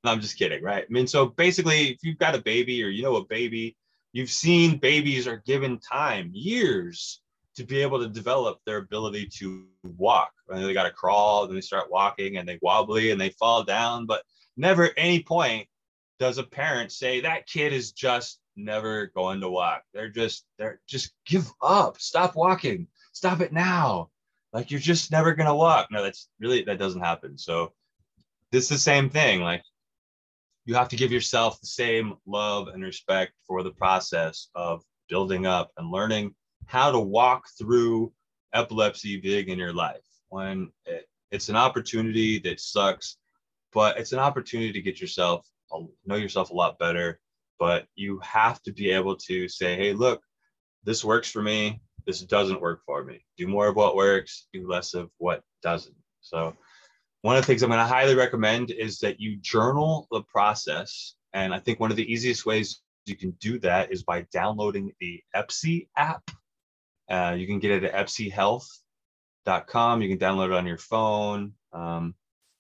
[0.03, 0.85] No, I'm just kidding, right?
[0.85, 3.77] I mean, so basically, if you've got a baby or you know a baby,
[4.13, 7.21] you've seen babies are given time, years
[7.57, 10.33] to be able to develop their ability to walk.
[10.49, 13.65] And they got to crawl, then they start walking and they wobbly and they fall
[13.65, 14.07] down.
[14.07, 14.23] But
[14.57, 15.67] never at any point
[16.19, 19.83] does a parent say that kid is just never going to walk.
[19.93, 24.11] They're just, they're just give up, stop walking, stop it now.
[24.53, 25.89] Like you're just never to walk.
[25.91, 27.37] No, that's really, that doesn't happen.
[27.37, 27.73] So
[28.53, 29.41] this is the same thing.
[29.41, 29.63] Like
[30.67, 35.47] you have to give yourself the same love and respect for the process of building
[35.47, 36.35] up and learning
[36.67, 38.13] how to walk through
[38.53, 43.17] epilepsy big in your life when it, it's an opportunity that sucks
[43.73, 45.47] but it's an opportunity to get yourself
[46.07, 47.21] know yourself a lot better.
[47.59, 50.23] But you have to be able to say hey look
[50.85, 51.81] this works for me.
[52.07, 53.25] This doesn't work for me.
[53.37, 55.97] Do more of what works do less of what doesn't.
[56.21, 56.57] So
[57.23, 61.15] one of the things i'm going to highly recommend is that you journal the process.
[61.33, 64.93] And i think one of the easiest ways you can do that is by downloading
[65.01, 66.31] the Epsy app
[67.09, 70.03] uh, you can get it at epsyhealth.com.
[70.03, 72.15] You can download it on your phone, um,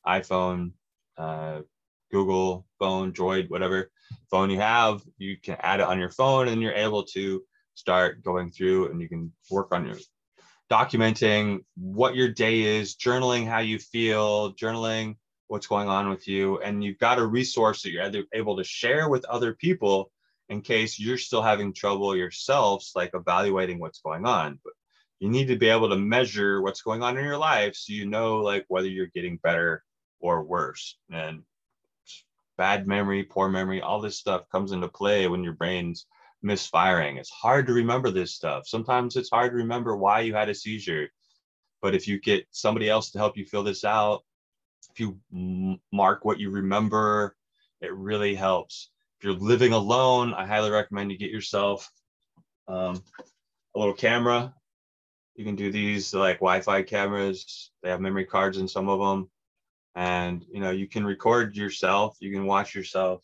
[0.07, 0.73] iPhone,
[1.19, 1.63] uh,
[2.11, 3.91] Google phone, Droid, whatever
[4.31, 5.03] phone you have.
[5.19, 7.43] You can add it on your phone and you're able to
[7.75, 9.97] start going through and you can work on your
[10.71, 15.17] documenting what your day is, journaling how you feel, journaling
[15.49, 16.61] what's going on with you.
[16.61, 20.11] And you've got a resource that you're able to share with other people
[20.49, 24.59] in case you're still having trouble yourselves, like evaluating what's going on.
[24.63, 24.75] But
[25.19, 28.07] you need to be able to measure what's going on in your life so you
[28.07, 29.85] know like whether you're getting better
[30.21, 30.99] or worse.
[31.11, 31.43] And
[32.57, 36.07] bad memory, poor memory, all this stuff comes into play when your brain's
[36.43, 37.17] misfiring.
[37.17, 38.67] It's hard to remember this stuff.
[38.67, 41.09] Sometimes it's hard to remember why you had a seizure.
[41.83, 44.23] But if you get somebody else to help you fill this out,
[44.91, 45.19] if you
[45.93, 47.37] mark what you remember,
[47.81, 51.91] it really helps if you're living alone, I highly recommend you get yourself
[52.69, 53.03] um,
[53.75, 54.55] a little camera.
[55.37, 57.71] You can do these like Wi-Fi cameras.
[57.83, 59.31] They have memory cards in some of them,
[59.95, 62.17] and you know you can record yourself.
[62.21, 63.23] You can watch yourself.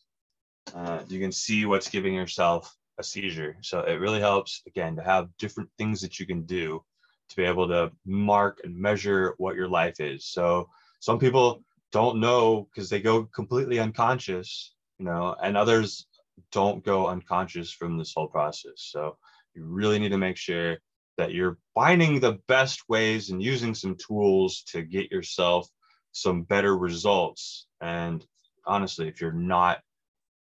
[0.74, 3.56] Uh, you can see what's giving yourself a seizure.
[3.62, 6.82] So it really helps again to have different things that you can do
[7.28, 10.26] to be able to mark and measure what your life is.
[10.26, 10.68] So
[11.00, 16.06] some people don't know because they go completely unconscious you know, and others
[16.52, 18.74] don't go unconscious from this whole process.
[18.76, 19.16] So
[19.52, 20.78] you really need to make sure
[21.18, 25.68] that you're finding the best ways and using some tools to get yourself
[26.12, 27.66] some better results.
[27.80, 28.24] And
[28.64, 29.80] honestly, if you're not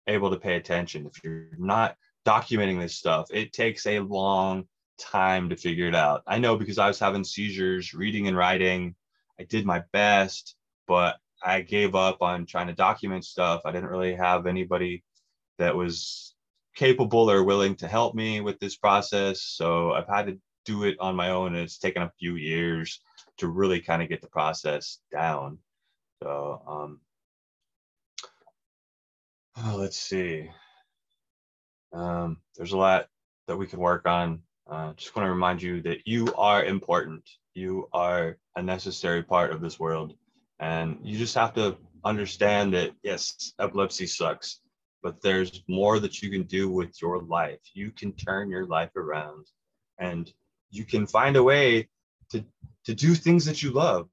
[0.06, 1.96] able to pay attention, if you're not
[2.26, 4.66] documenting this stuff, it takes a long
[4.98, 6.22] time to figure it out.
[6.26, 8.94] I know because I was having seizures, reading and writing.
[9.40, 10.54] I did my best,
[10.86, 13.62] but I gave up on trying to document stuff.
[13.64, 15.02] I didn't really have anybody
[15.58, 16.34] that was
[16.74, 19.42] capable or willing to help me with this process.
[19.42, 21.54] So I've had to do it on my own.
[21.54, 23.00] And it's taken a few years
[23.38, 25.58] to really kind of get the process down.
[26.22, 27.00] So, um,
[29.56, 30.50] oh, let's see.
[31.92, 33.06] Um, there's a lot
[33.48, 34.42] that we can work on.
[34.70, 37.28] Uh, just want to remind you that you are important.
[37.54, 40.14] You are a necessary part of this world.
[40.60, 44.60] And you just have to understand that, yes, epilepsy sucks,
[45.02, 47.60] but there's more that you can do with your life.
[47.72, 49.46] You can turn your life around
[49.98, 50.32] and
[50.70, 51.88] you can find a way
[52.30, 52.44] to,
[52.84, 54.08] to do things that you love.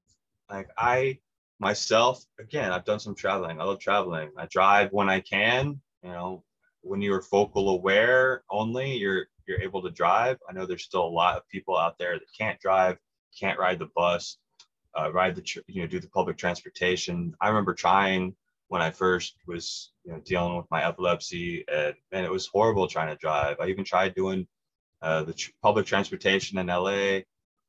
[0.50, 1.18] Like I
[1.60, 3.60] myself, again, I've done some traveling.
[3.60, 4.30] I love traveling.
[4.38, 6.44] I drive when I can, you know,
[6.80, 10.38] when you're focal aware only, you're you're able to drive.
[10.48, 12.98] I know there's still a lot of people out there that can't drive,
[13.38, 14.38] can't ride the bus
[14.98, 17.34] uh, ride the you know do the public transportation.
[17.40, 18.34] I remember trying
[18.68, 22.86] when I first was you know dealing with my epilepsy, and, and it was horrible
[22.86, 23.56] trying to drive.
[23.60, 24.46] I even tried doing
[25.02, 27.20] uh, the tr- public transportation in LA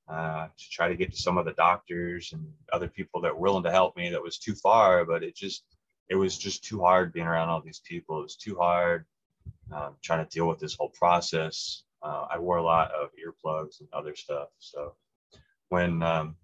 [0.07, 3.41] uh, to try to get to some of the doctors and other people that were
[3.41, 4.09] willing to help me.
[4.09, 5.63] That was too far, but it just
[6.09, 8.19] it was just too hard being around all these people.
[8.19, 9.05] It was too hard
[9.71, 11.83] um, trying to deal with this whole process.
[12.01, 14.49] Uh, I wore a lot of earplugs and other stuff.
[14.57, 14.93] So
[15.69, 16.35] when um,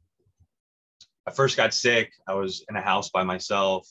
[1.27, 2.13] I first got sick.
[2.27, 3.87] I was in a house by myself,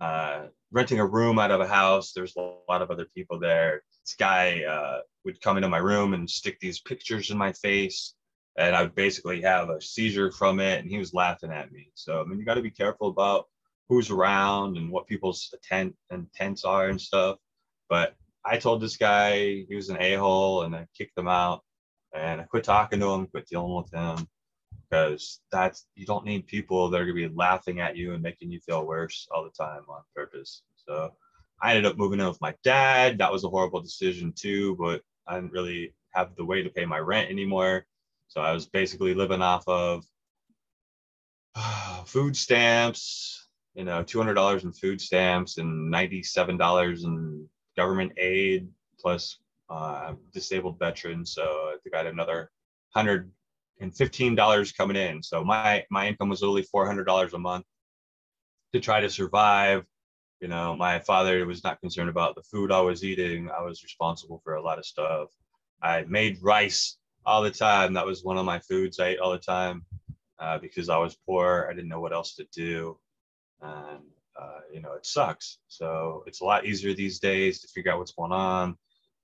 [0.00, 2.12] uh, renting a room out of a house.
[2.12, 3.82] There's a lot of other people there.
[4.04, 8.14] This guy uh, would come into my room and stick these pictures in my face,
[8.56, 10.80] and I would basically have a seizure from it.
[10.80, 11.90] And he was laughing at me.
[11.94, 13.46] So I mean, you got to be careful about
[13.90, 17.36] who's around and what people's intent intents are and stuff.
[17.90, 18.14] But
[18.46, 21.62] I told this guy he was an a hole, and I kicked him out,
[22.14, 24.26] and I quit talking to him, quit dealing with him
[24.92, 28.50] because that's you don't need people that are gonna be laughing at you and making
[28.50, 30.62] you feel worse all the time on purpose.
[30.86, 31.14] So
[31.62, 33.16] I ended up moving in with my dad.
[33.16, 36.84] That was a horrible decision too, but I didn't really have the way to pay
[36.84, 37.86] my rent anymore.
[38.28, 40.04] So I was basically living off of
[42.06, 48.68] food stamps, you know, $200 in food stamps and $97 in government aid
[49.00, 49.38] plus
[49.70, 51.32] uh, disabled veterans.
[51.32, 52.50] So I think I had another
[52.90, 53.30] hundred
[53.82, 55.22] and fifteen dollars coming in.
[55.22, 57.66] So my my income was hundred dollars a month
[58.72, 59.84] to try to survive.
[60.40, 63.50] You know, my father was not concerned about the food I was eating.
[63.50, 65.28] I was responsible for a lot of stuff.
[65.82, 67.92] I made rice all the time.
[67.92, 69.84] That was one of my foods I ate all the time
[70.38, 71.68] uh, because I was poor.
[71.68, 72.98] I didn't know what else to do,
[73.60, 74.02] and
[74.40, 75.58] uh, you know, it sucks.
[75.68, 78.76] So it's a lot easier these days to figure out what's going on.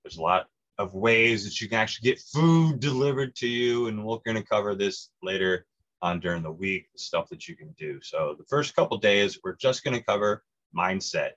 [0.03, 0.47] There's a lot
[0.79, 3.87] of ways that you can actually get food delivered to you.
[3.87, 5.65] And we're going to cover this later
[6.01, 7.99] on during the week, the stuff that you can do.
[8.01, 10.43] So the first couple days, we're just going to cover
[10.75, 11.31] mindset.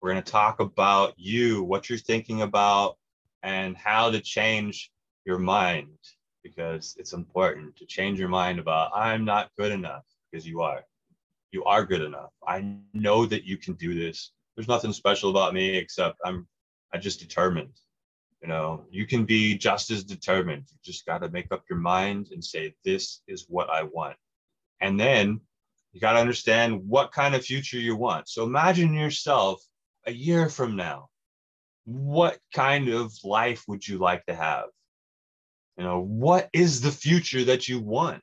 [0.00, 2.96] We're going to talk about you, what you're thinking about,
[3.42, 4.92] and how to change
[5.26, 5.98] your mind
[6.44, 10.84] because it's important to change your mind about I'm not good enough because you are.
[11.50, 12.30] You are good enough.
[12.46, 14.30] I know that you can do this.
[14.54, 16.46] There's nothing special about me except I'm
[16.92, 17.72] I just determined
[18.44, 20.64] you know you can be just as determined.
[20.70, 24.16] You just got to make up your mind and say this is what i want.
[24.80, 25.40] And then
[25.92, 28.28] you got to understand what kind of future you want.
[28.28, 29.62] So imagine yourself
[30.06, 31.08] a year from now.
[31.86, 34.66] What kind of life would you like to have?
[35.78, 38.22] You know what is the future that you want?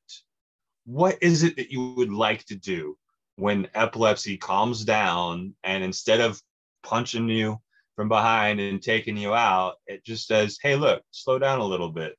[0.86, 2.96] What is it that you would like to do
[3.38, 6.40] when epilepsy calms down and instead of
[6.84, 7.60] punching you
[8.02, 11.91] from behind and taking you out, it just says, "Hey, look, slow down a little
[11.91, 12.18] bit.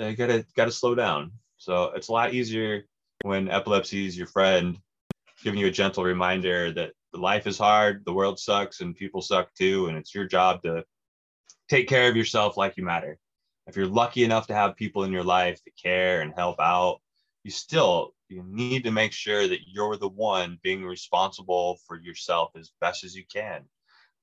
[0.00, 2.88] Uh, you gotta gotta slow down." So it's a lot easier
[3.22, 4.76] when epilepsy is your friend,
[5.44, 9.54] giving you a gentle reminder that life is hard, the world sucks, and people suck
[9.54, 10.84] too, and it's your job to
[11.68, 13.16] take care of yourself like you matter.
[13.68, 17.00] If you're lucky enough to have people in your life that care and help out,
[17.44, 22.50] you still you need to make sure that you're the one being responsible for yourself
[22.56, 23.68] as best as you can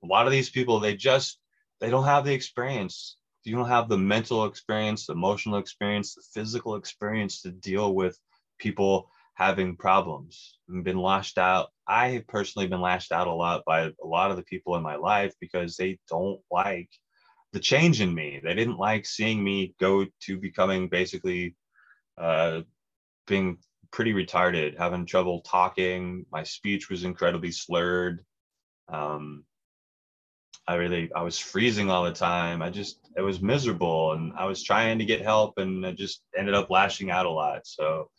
[0.04, 1.40] a lot of these people they just
[1.80, 3.18] they don't have the experience.
[3.44, 8.20] You don't have the mental experience the emotional experience the physical experience to deal with
[8.58, 11.70] people having problems and been lashed out.
[11.88, 14.84] I have personally been lashed out a lot by a lot of the people in
[14.84, 16.90] my life because they don't like
[17.54, 18.42] the change in me.
[18.44, 21.56] They didn't like seeing me go to becoming basically
[22.18, 22.62] uh,
[23.28, 23.60] being
[23.92, 26.26] pretty retarded having trouble talking.
[26.32, 28.26] My speech was incredibly slurred.
[28.90, 29.44] Um,
[30.68, 32.62] I really I was freezing all the time.
[32.62, 36.24] I just it was miserable and I was trying to get help and I just
[36.38, 37.66] ended up lashing out a lot.
[37.66, 38.10] So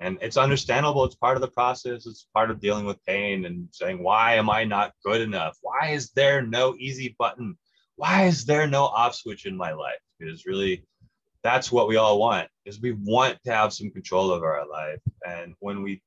[0.00, 1.04] and it's understandable.
[1.04, 2.06] It's part of the process.
[2.06, 5.56] It's part of dealing with pain and saying, why am I not good enough?
[5.62, 7.56] Why is there no easy button?
[7.96, 10.00] Why is there no off switch in my life?
[10.18, 10.84] Because really
[11.42, 15.00] that's what we all want is we want to have some control over our life.
[15.26, 16.02] And when we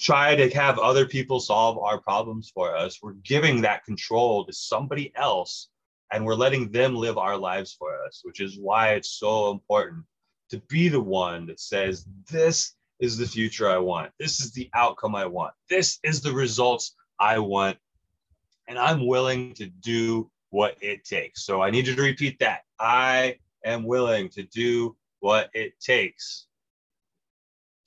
[0.00, 3.00] try to have other people solve our problems for us.
[3.02, 5.68] We're giving that control to somebody else
[6.10, 10.04] and we're letting them live our lives for us, which is why it's so important
[10.48, 14.10] to be the one that says, This is the future I want.
[14.18, 15.52] This is the outcome I want.
[15.68, 17.76] This is the results I want.
[18.68, 21.44] And I'm willing to do what it takes.
[21.44, 22.62] So I need you to repeat that.
[22.78, 26.46] I am willing to do what it takes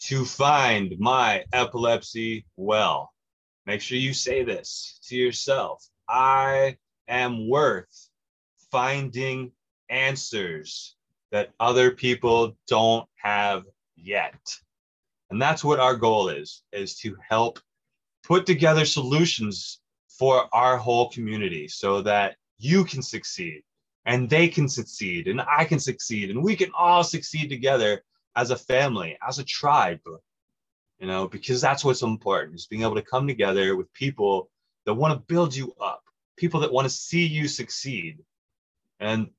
[0.08, 3.14] to find my epilepsy well.
[3.66, 5.88] Make sure you say this to yourself.
[6.10, 6.76] I
[7.08, 8.10] am worth
[8.70, 9.54] finding
[9.89, 10.97] answers
[11.32, 13.64] that other people don't have
[13.95, 14.39] yet.
[15.30, 17.60] And that's what our goal is, is to help
[18.24, 19.80] put together solutions
[20.10, 23.64] for our whole community so that you can succeed
[24.06, 28.04] and they can succeed and I can succeed and we can all succeed together
[28.36, 30.01] as a family, as a tribe,
[30.99, 34.49] you know, because that's what's important is being able to come together with people
[34.86, 36.03] that want to build you up,
[36.38, 38.19] people that want to see you succeed.
[38.99, 39.29] And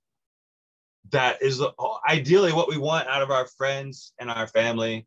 [1.10, 5.06] that is oh, ideally what we want out of our friends and our family.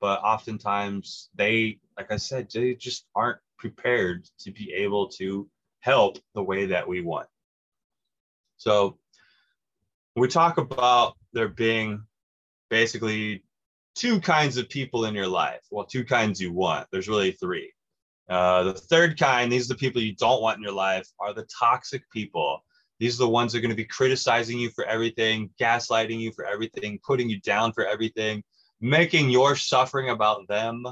[0.00, 6.18] but oftentimes they, like I said, they just aren't prepared to be able to help
[6.34, 7.28] the way that we want.
[8.56, 8.98] So
[10.16, 12.02] we talk about there being
[12.72, 13.44] basically
[13.94, 15.60] two kinds of people in your life.
[15.70, 16.86] Well, two kinds you want.
[16.90, 17.70] There's really three.
[18.30, 21.34] Uh, the third kind, these are the people you don't want in your life, are
[21.34, 22.64] the toxic people.
[22.98, 26.32] These are the ones that are going to be criticizing you for everything, gaslighting you
[26.32, 28.42] for everything, putting you down for everything,
[28.80, 30.86] making your suffering about them,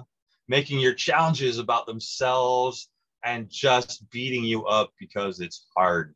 [0.49, 2.91] making your challenges about themselves,
[3.25, 6.15] and just beating you up because it's hard.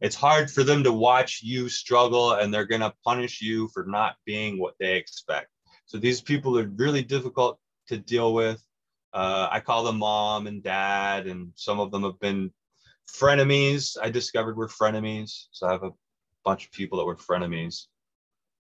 [0.00, 3.84] It's hard for them to watch you struggle and they're going to punish you for
[3.86, 5.48] not being what they expect.
[5.86, 8.62] So these people are really difficult to deal with.
[9.12, 12.50] Uh, I call them mom and dad, and some of them have been
[13.10, 13.96] frenemies.
[14.02, 15.46] I discovered were frenemies.
[15.52, 15.92] So I have a
[16.44, 17.86] bunch of people that were frenemies,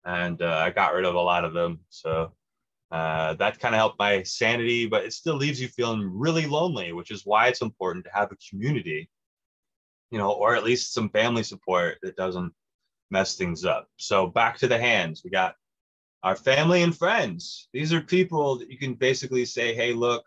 [0.05, 1.79] and uh, I got rid of a lot of them.
[1.89, 2.33] So
[2.91, 6.91] uh, that kind of helped my sanity, but it still leaves you feeling really lonely,
[6.93, 9.09] which is why it's important to have a community,
[10.13, 12.53] you know, or at least some family support that doesn't
[13.09, 13.87] mess things up.
[13.97, 15.55] So back to the hands, we got
[16.21, 17.67] our family and friends.
[17.73, 20.23] These are people that you can basically say, "Hey, look,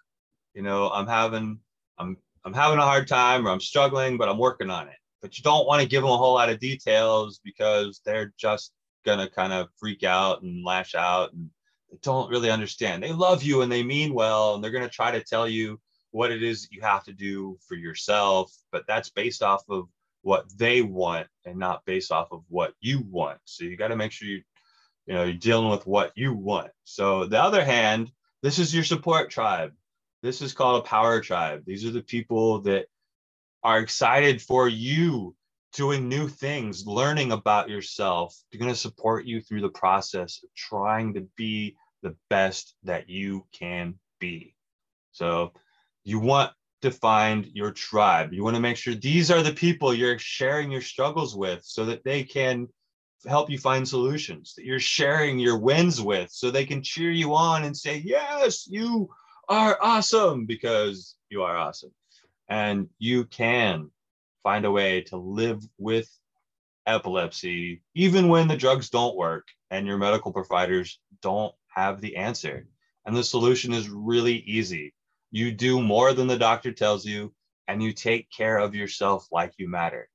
[0.54, 1.60] you know, I'm having
[1.98, 5.38] I'm I'm having a hard time or I'm struggling, but I'm working on it." But
[5.38, 8.72] you don't want to give them a whole lot of details because they're just
[9.04, 11.48] gonna kind of freak out and lash out and
[11.92, 13.04] they don't really understand.
[13.04, 15.80] They love you and they mean well, and they're to try to tell you
[16.16, 19.86] what it is that you have to do for yourself, but that's based off of
[20.22, 23.38] what they want and not based off of what you want.
[23.44, 24.40] So you got to make sure you,
[25.06, 26.70] you know, you're dealing with what you want.
[26.84, 28.10] So the other hand,
[28.42, 29.74] this is your support tribe.
[30.22, 31.64] This is called a power tribe.
[31.66, 32.86] These are the people that
[33.62, 35.36] are excited for you
[35.74, 38.34] doing new things, learning about yourself.
[38.50, 43.10] They're going to support you through the process of trying to be the best that
[43.10, 44.54] you can be.
[45.12, 45.52] So
[46.06, 46.52] you want
[46.82, 48.32] to find your tribe.
[48.32, 51.84] You want to make sure these are the people you're sharing your struggles with so
[51.86, 52.68] that they can
[53.26, 57.34] help you find solutions, that you're sharing your wins with so they can cheer you
[57.34, 59.10] on and say, Yes, you
[59.48, 61.92] are awesome because you are awesome.
[62.48, 63.90] And you can
[64.44, 66.08] find a way to live with
[66.86, 72.68] epilepsy, even when the drugs don't work and your medical providers don't have the answer.
[73.04, 74.94] And the solution is really easy.
[75.36, 77.30] You do more than the doctor tells you,
[77.68, 80.08] and you take care of yourself like you matter.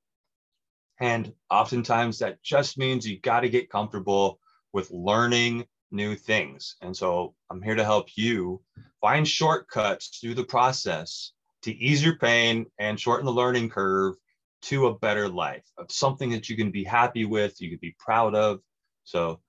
[0.99, 4.39] And oftentimes that just means you got to get comfortable
[4.73, 6.75] with learning new things.
[6.81, 8.63] And so I'm here to help you
[8.99, 14.15] find shortcuts through the process to ease your pain and shorten the learning curve
[14.63, 17.95] to a better life of something that you can be happy with, you can be
[17.99, 18.59] proud of,
[19.03, 19.39] so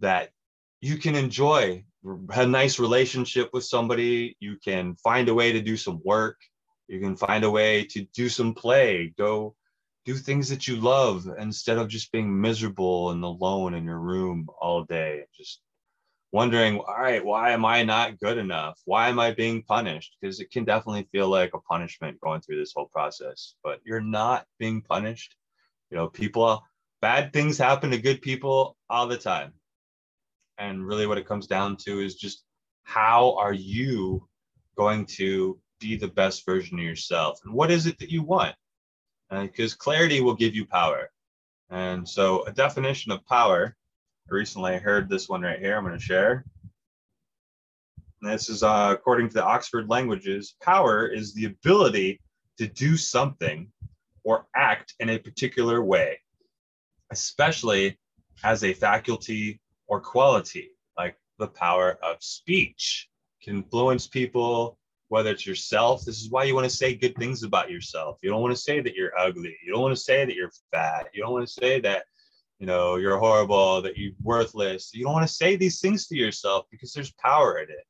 [0.00, 0.30] that
[0.84, 1.82] you can enjoy
[2.36, 4.36] a nice relationship with somebody.
[4.38, 6.36] You can find a way to do some work.
[6.88, 9.14] You can find a way to do some play.
[9.16, 9.54] Go
[10.04, 14.46] do things that you love instead of just being miserable and alone in your room
[14.60, 15.24] all day.
[15.34, 15.62] Just
[16.32, 18.78] wondering, all right, why am I not good enough?
[18.84, 20.18] Why am I being punished?
[20.20, 24.02] Because it can definitely feel like a punishment going through this whole process, but you're
[24.02, 25.34] not being punished.
[25.90, 26.62] You know, people,
[27.00, 29.54] bad things happen to good people all the time.
[30.58, 32.44] And really, what it comes down to is just
[32.84, 34.28] how are you
[34.76, 37.40] going to be the best version of yourself?
[37.44, 38.54] And what is it that you want?
[39.30, 41.10] Because uh, clarity will give you power.
[41.70, 43.76] And so, a definition of power
[44.30, 45.76] I recently heard this one right here.
[45.76, 46.46] I'm going to share.
[48.22, 52.22] This is uh, according to the Oxford Languages power is the ability
[52.56, 53.70] to do something
[54.22, 56.18] or act in a particular way,
[57.10, 57.98] especially
[58.42, 59.60] as a faculty
[59.94, 63.08] or quality, like the power of speech
[63.42, 64.78] can influence people,
[65.08, 66.04] whether it's yourself.
[66.04, 68.18] This is why you want to say good things about yourself.
[68.22, 69.56] You don't want to say that you're ugly.
[69.64, 71.08] You don't want to say that you're fat.
[71.14, 72.04] You don't want to say that
[72.58, 74.94] you know, you're horrible, that you're worthless.
[74.94, 77.84] You don't want to say these things to yourself because there's power in it.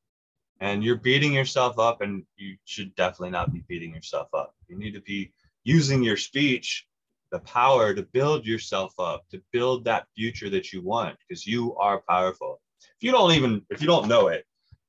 [0.59, 4.55] And you're beating yourself up, and you should definitely not be beating yourself up.
[4.67, 5.33] You need to be
[5.63, 6.87] using your speech,
[7.35, 11.75] the power to build yourself up, to build that future that you want, because you
[11.75, 12.61] are powerful.
[12.79, 14.45] If you don't even, if you don't know it,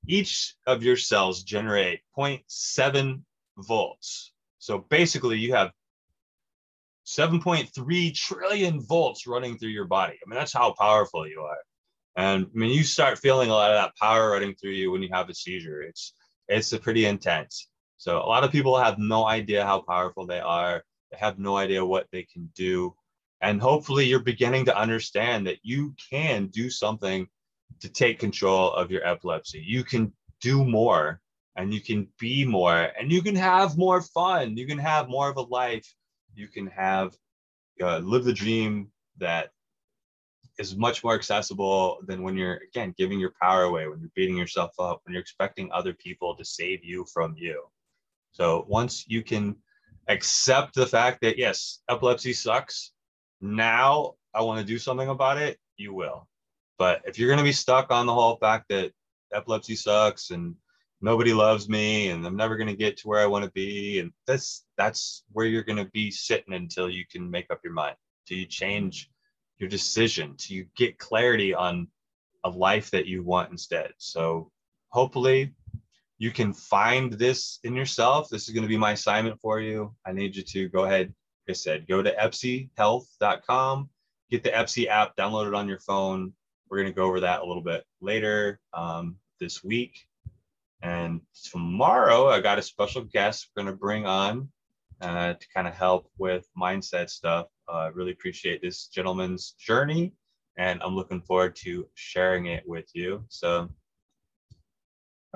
[0.07, 3.21] each of your cells generate 0.7
[3.59, 4.33] volts.
[4.61, 5.73] So basically, you have
[7.05, 10.15] 7.3 trillion volts running through your body.
[10.15, 11.59] I mean, that's how powerful you are.
[12.15, 15.03] And I mean, you start feeling a lot of that power running through you when
[15.03, 15.83] you have a seizure.
[15.83, 16.13] It's
[16.47, 17.67] it's pretty intense.
[17.99, 20.85] So a lot of people have no idea how powerful they are.
[21.13, 22.95] Have no idea what they can do.
[23.41, 27.29] And hopefully you're beginning to understand that you can do something
[27.81, 29.63] to take control of your epilepsy.
[29.65, 31.21] You can do more
[31.57, 34.57] and you can be more and you can have more fun.
[34.57, 35.87] You can have more of a life.
[36.35, 37.17] You can have
[37.81, 39.51] uh, live the dream that
[40.59, 44.37] is much more accessible than when you're again giving your power away, when you're beating
[44.37, 47.65] yourself up, when you're expecting other people to save you from you.
[48.33, 49.57] So once you can
[50.09, 52.93] accept the fact that yes, epilepsy sucks,
[53.41, 56.29] now I want to do something about it, you will.
[56.79, 58.93] But if you're going to be stuck on the whole fact that
[59.33, 60.55] epilepsy sucks and
[61.01, 63.99] nobody loves me and I'm never going to get to where I want to be
[63.99, 67.73] and that's that's where you're going to be sitting until you can make up your
[67.73, 67.97] mind.
[68.27, 69.11] Till you change
[69.59, 71.89] your decision, till you get clarity on
[72.45, 73.93] a life that you want instead.
[73.99, 74.51] So
[74.89, 75.55] hopefully
[76.19, 78.29] you can find this in yourself.
[78.29, 79.95] This is going to be my assignment for you.
[80.07, 81.09] I need you to go ahead,
[81.47, 83.91] like I said, go to epsyhealth.com,
[84.31, 86.33] get the Epsy app, download it on your phone.
[86.69, 90.07] We're going to go over that a little bit later um, this week.
[90.83, 94.49] And tomorrow, I got a special guest we're going to bring on
[95.01, 97.47] uh, to kind of help with mindset stuff.
[97.69, 100.13] I uh, really appreciate this gentleman's journey,
[100.57, 103.25] and I'm looking forward to sharing it with you.
[103.29, 103.69] So,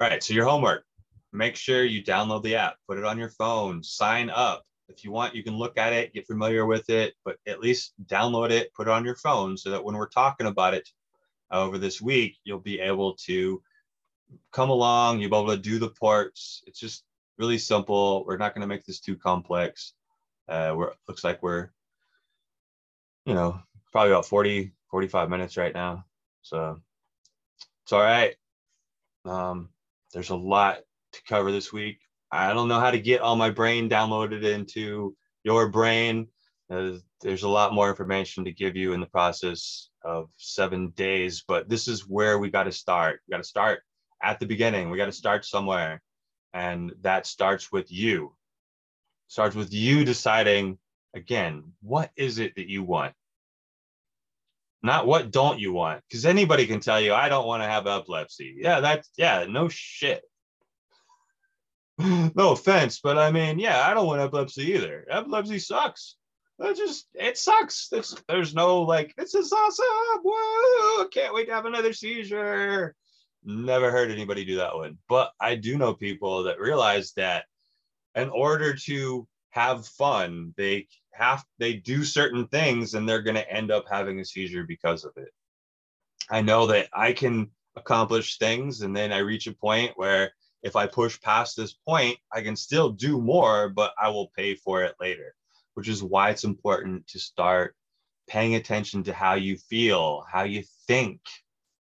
[0.01, 0.84] all right, so your homework
[1.32, 4.64] make sure you download the app, put it on your phone, sign up.
[4.88, 7.92] If you want, you can look at it, get familiar with it, but at least
[8.07, 10.88] download it, put it on your phone so that when we're talking about it
[11.53, 13.62] over this week, you'll be able to
[14.53, 16.62] come along, you'll be able to do the parts.
[16.66, 17.05] It's just
[17.38, 18.24] really simple.
[18.26, 19.94] We're not going to make this too complex.
[20.48, 21.70] Uh, we're looks like we're,
[23.24, 23.61] you know,
[23.92, 26.05] probably about 40, 45 minutes right now.
[26.42, 26.80] So
[27.84, 28.34] it's all right.
[29.24, 29.68] Um,
[30.13, 30.79] there's a lot
[31.13, 31.99] to cover this week.
[32.33, 36.29] I don't know how to get all my brain downloaded into your brain.
[36.71, 41.45] Uh, there's a lot more information to give you in the process of seven days,
[41.47, 43.21] but this is where we got to start.
[43.27, 43.81] We got to start
[44.23, 44.91] at the beginning.
[44.91, 46.03] We got to start somewhere.
[46.55, 48.35] And that starts with you.
[49.29, 50.79] Starts with you deciding
[51.15, 53.15] again, what is it that you want?
[54.83, 56.03] Not what don't you want?
[56.09, 58.57] Because anybody can tell you, I don't want to have epilepsy.
[58.59, 60.22] Yeah, that's yeah, no shit.
[61.99, 65.07] no offense, but I mean, yeah, I don't want epilepsy either.
[65.11, 66.16] Epilepsy sucks.
[66.59, 67.89] That just it sucks.
[67.89, 69.87] There's there's no like this is awesome.
[70.22, 72.95] Whoa, can't wait to have another seizure.
[73.45, 74.99] Never heard anybody do that one.
[75.09, 77.45] But I do know people that realize that
[78.14, 83.53] in order to have fun, they have they do certain things and they're going to
[83.53, 85.33] end up having a seizure because of it.
[86.31, 90.33] I know that I can accomplish things and then I reach a point where
[90.63, 94.55] if I push past this point, I can still do more, but I will pay
[94.55, 95.35] for it later,
[95.75, 97.75] which is why it's important to start
[98.29, 101.21] paying attention to how you feel, how you think,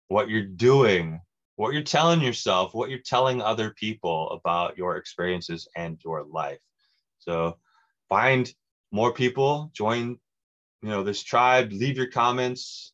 [0.08, 1.20] what you're doing,
[1.56, 6.60] what you're telling yourself, what you're telling other people about your experiences and your life.
[7.18, 7.58] So
[8.08, 8.52] find
[8.90, 10.18] more people, join,
[10.82, 12.92] you know, this tribe, leave your comments,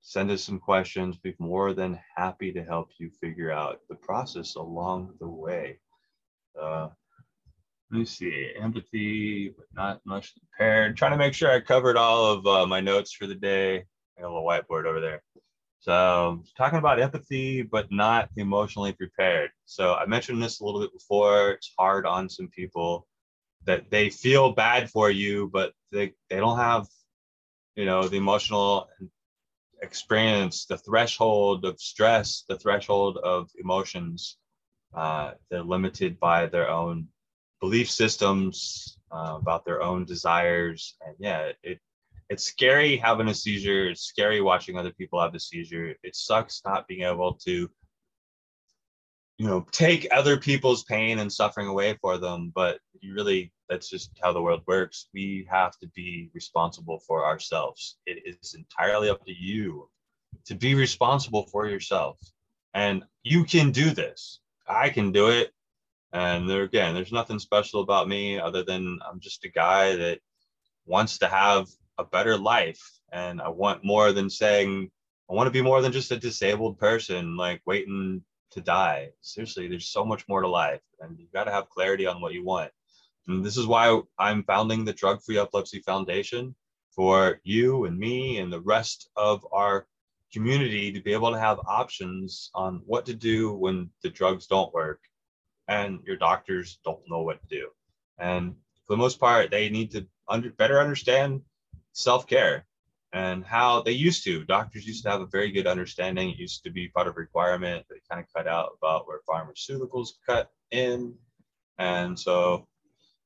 [0.00, 1.16] send us some questions.
[1.18, 5.78] Be more than happy to help you figure out the process along the way.
[6.60, 6.88] Uh,
[7.90, 10.96] let me see, empathy, but not much impaired.
[10.96, 13.84] Trying to make sure I covered all of uh, my notes for the day.
[14.16, 15.22] I got a little whiteboard over there.
[15.80, 19.50] So talking about empathy, but not emotionally prepared.
[19.66, 21.50] So I mentioned this a little bit before.
[21.50, 23.06] It's hard on some people
[23.66, 26.86] that they feel bad for you, but they, they don't have,
[27.74, 28.88] you know, the emotional
[29.82, 34.38] experience, the threshold of stress, the threshold of emotions.
[34.94, 37.08] Uh, they're limited by their own
[37.60, 40.96] belief systems, uh, about their own desires.
[41.04, 41.80] And yeah, it,
[42.28, 43.88] it's scary having a seizure.
[43.88, 45.94] It's scary watching other people have a seizure.
[46.02, 47.70] It sucks not being able to,
[49.38, 52.52] you know, take other people's pain and suffering away for them.
[52.54, 55.08] But you really, that's just how the world works.
[55.12, 57.96] We have to be responsible for ourselves.
[58.06, 59.88] It is entirely up to you
[60.46, 62.18] to be responsible for yourself.
[62.74, 64.40] And you can do this.
[64.68, 65.52] I can do it.
[66.12, 70.20] And there again, there's nothing special about me other than I'm just a guy that
[70.86, 71.68] wants to have
[71.98, 72.82] a better life
[73.12, 74.90] and i want more than saying
[75.30, 78.22] i want to be more than just a disabled person like waiting
[78.52, 79.10] to die.
[79.20, 82.32] Seriously there's so much more to life and you've got to have clarity on what
[82.32, 82.70] you want.
[83.28, 86.54] And this is why i'm founding the drug free epilepsy foundation
[86.90, 89.86] for you and me and the rest of our
[90.32, 94.72] community to be able to have options on what to do when the drugs don't
[94.74, 95.00] work
[95.68, 97.68] and your doctors don't know what to do.
[98.18, 98.54] And
[98.86, 101.42] for the most part they need to under, better understand
[101.92, 102.66] self care.
[103.12, 104.44] And how they used to.
[104.44, 106.30] Doctors used to have a very good understanding.
[106.30, 107.86] It used to be part of requirement.
[107.88, 111.14] They kind of cut out about where pharmaceuticals cut in.
[111.78, 112.66] And so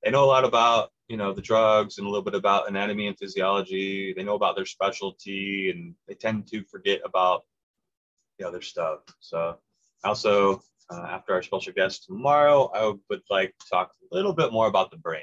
[0.03, 3.07] they know a lot about, you know, the drugs and a little bit about anatomy
[3.07, 4.13] and physiology.
[4.13, 7.45] They know about their specialty and they tend to forget about
[8.39, 9.01] the other stuff.
[9.21, 9.57] So
[10.05, 14.53] also uh, after our special guest tomorrow, I would like to talk a little bit
[14.53, 15.23] more about the brain.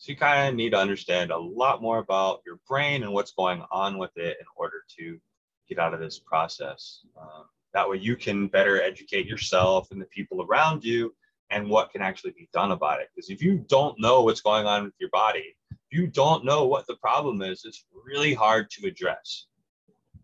[0.00, 3.32] So you kind of need to understand a lot more about your brain and what's
[3.32, 5.20] going on with it in order to
[5.68, 7.02] get out of this process.
[7.20, 7.44] Um,
[7.74, 11.14] that way you can better educate yourself and the people around you
[11.50, 13.08] and what can actually be done about it.
[13.14, 16.64] Because if you don't know what's going on with your body, if you don't know
[16.66, 19.48] what the problem is, it's really hard to address.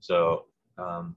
[0.01, 0.47] So
[0.79, 1.17] um,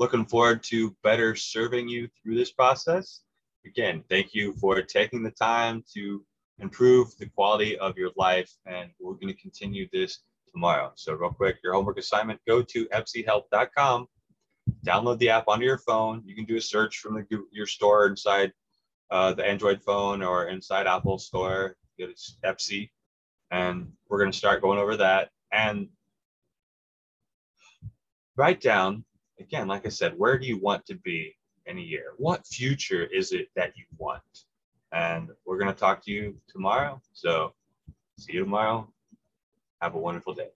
[0.00, 3.20] looking forward to better serving you through this process.
[3.64, 6.24] Again, thank you for taking the time to
[6.60, 8.52] improve the quality of your life.
[8.66, 10.20] And we're going to continue this
[10.52, 10.92] tomorrow.
[10.94, 14.06] So, real quick, your homework assignment go to epsyhealth.com,
[14.84, 16.22] download the app onto your phone.
[16.24, 18.52] You can do a search from the, your store inside
[19.10, 21.76] uh, the Android phone or inside Apple Store.
[21.98, 22.90] It's Epsy.
[23.50, 25.30] And we're going to start going over that.
[25.52, 25.88] And
[28.36, 29.04] write down
[29.40, 31.34] again, like I said, where do you want to be
[31.66, 32.12] in a year?
[32.18, 34.22] What future is it that you want?
[34.92, 37.00] And we're going to talk to you tomorrow.
[37.12, 37.54] So
[38.18, 38.88] see you tomorrow.
[39.80, 40.48] Have a wonderful day.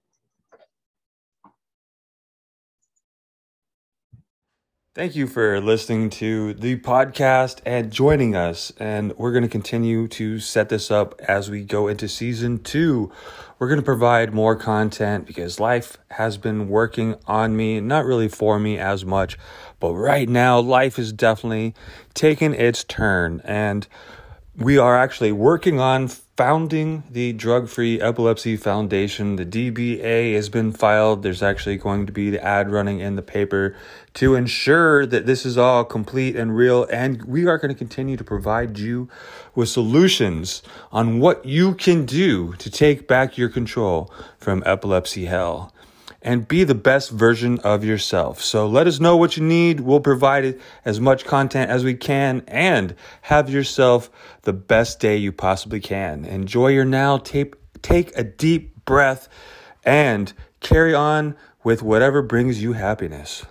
[4.95, 8.73] Thank you for listening to the podcast and joining us.
[8.79, 13.11] And we're going to continue to set this up as we go into season two.
[13.59, 18.29] We're going to provide more content because life has been working on me, not really
[18.29, 19.37] for me as much,
[19.81, 21.75] but right now life is definitely
[22.15, 23.43] taking its turn.
[23.45, 23.89] And
[24.57, 29.35] we are actually working on founding the Drug Free Epilepsy Foundation.
[29.35, 31.23] The DBA has been filed.
[31.23, 33.75] There's actually going to be the ad running in the paper
[34.15, 36.85] to ensure that this is all complete and real.
[36.85, 39.09] And we are going to continue to provide you
[39.57, 45.73] with solutions on what you can do to take back your control from epilepsy hell
[46.25, 48.43] and be the best version of yourself.
[48.43, 49.81] So let us know what you need.
[49.81, 54.11] We'll provide as much content as we can and have yourself
[54.43, 56.25] the best day you possibly can.
[56.25, 57.19] Enjoy your now.
[57.19, 59.29] Take, take a deep breath
[59.85, 63.43] and carry on with whatever brings you happiness.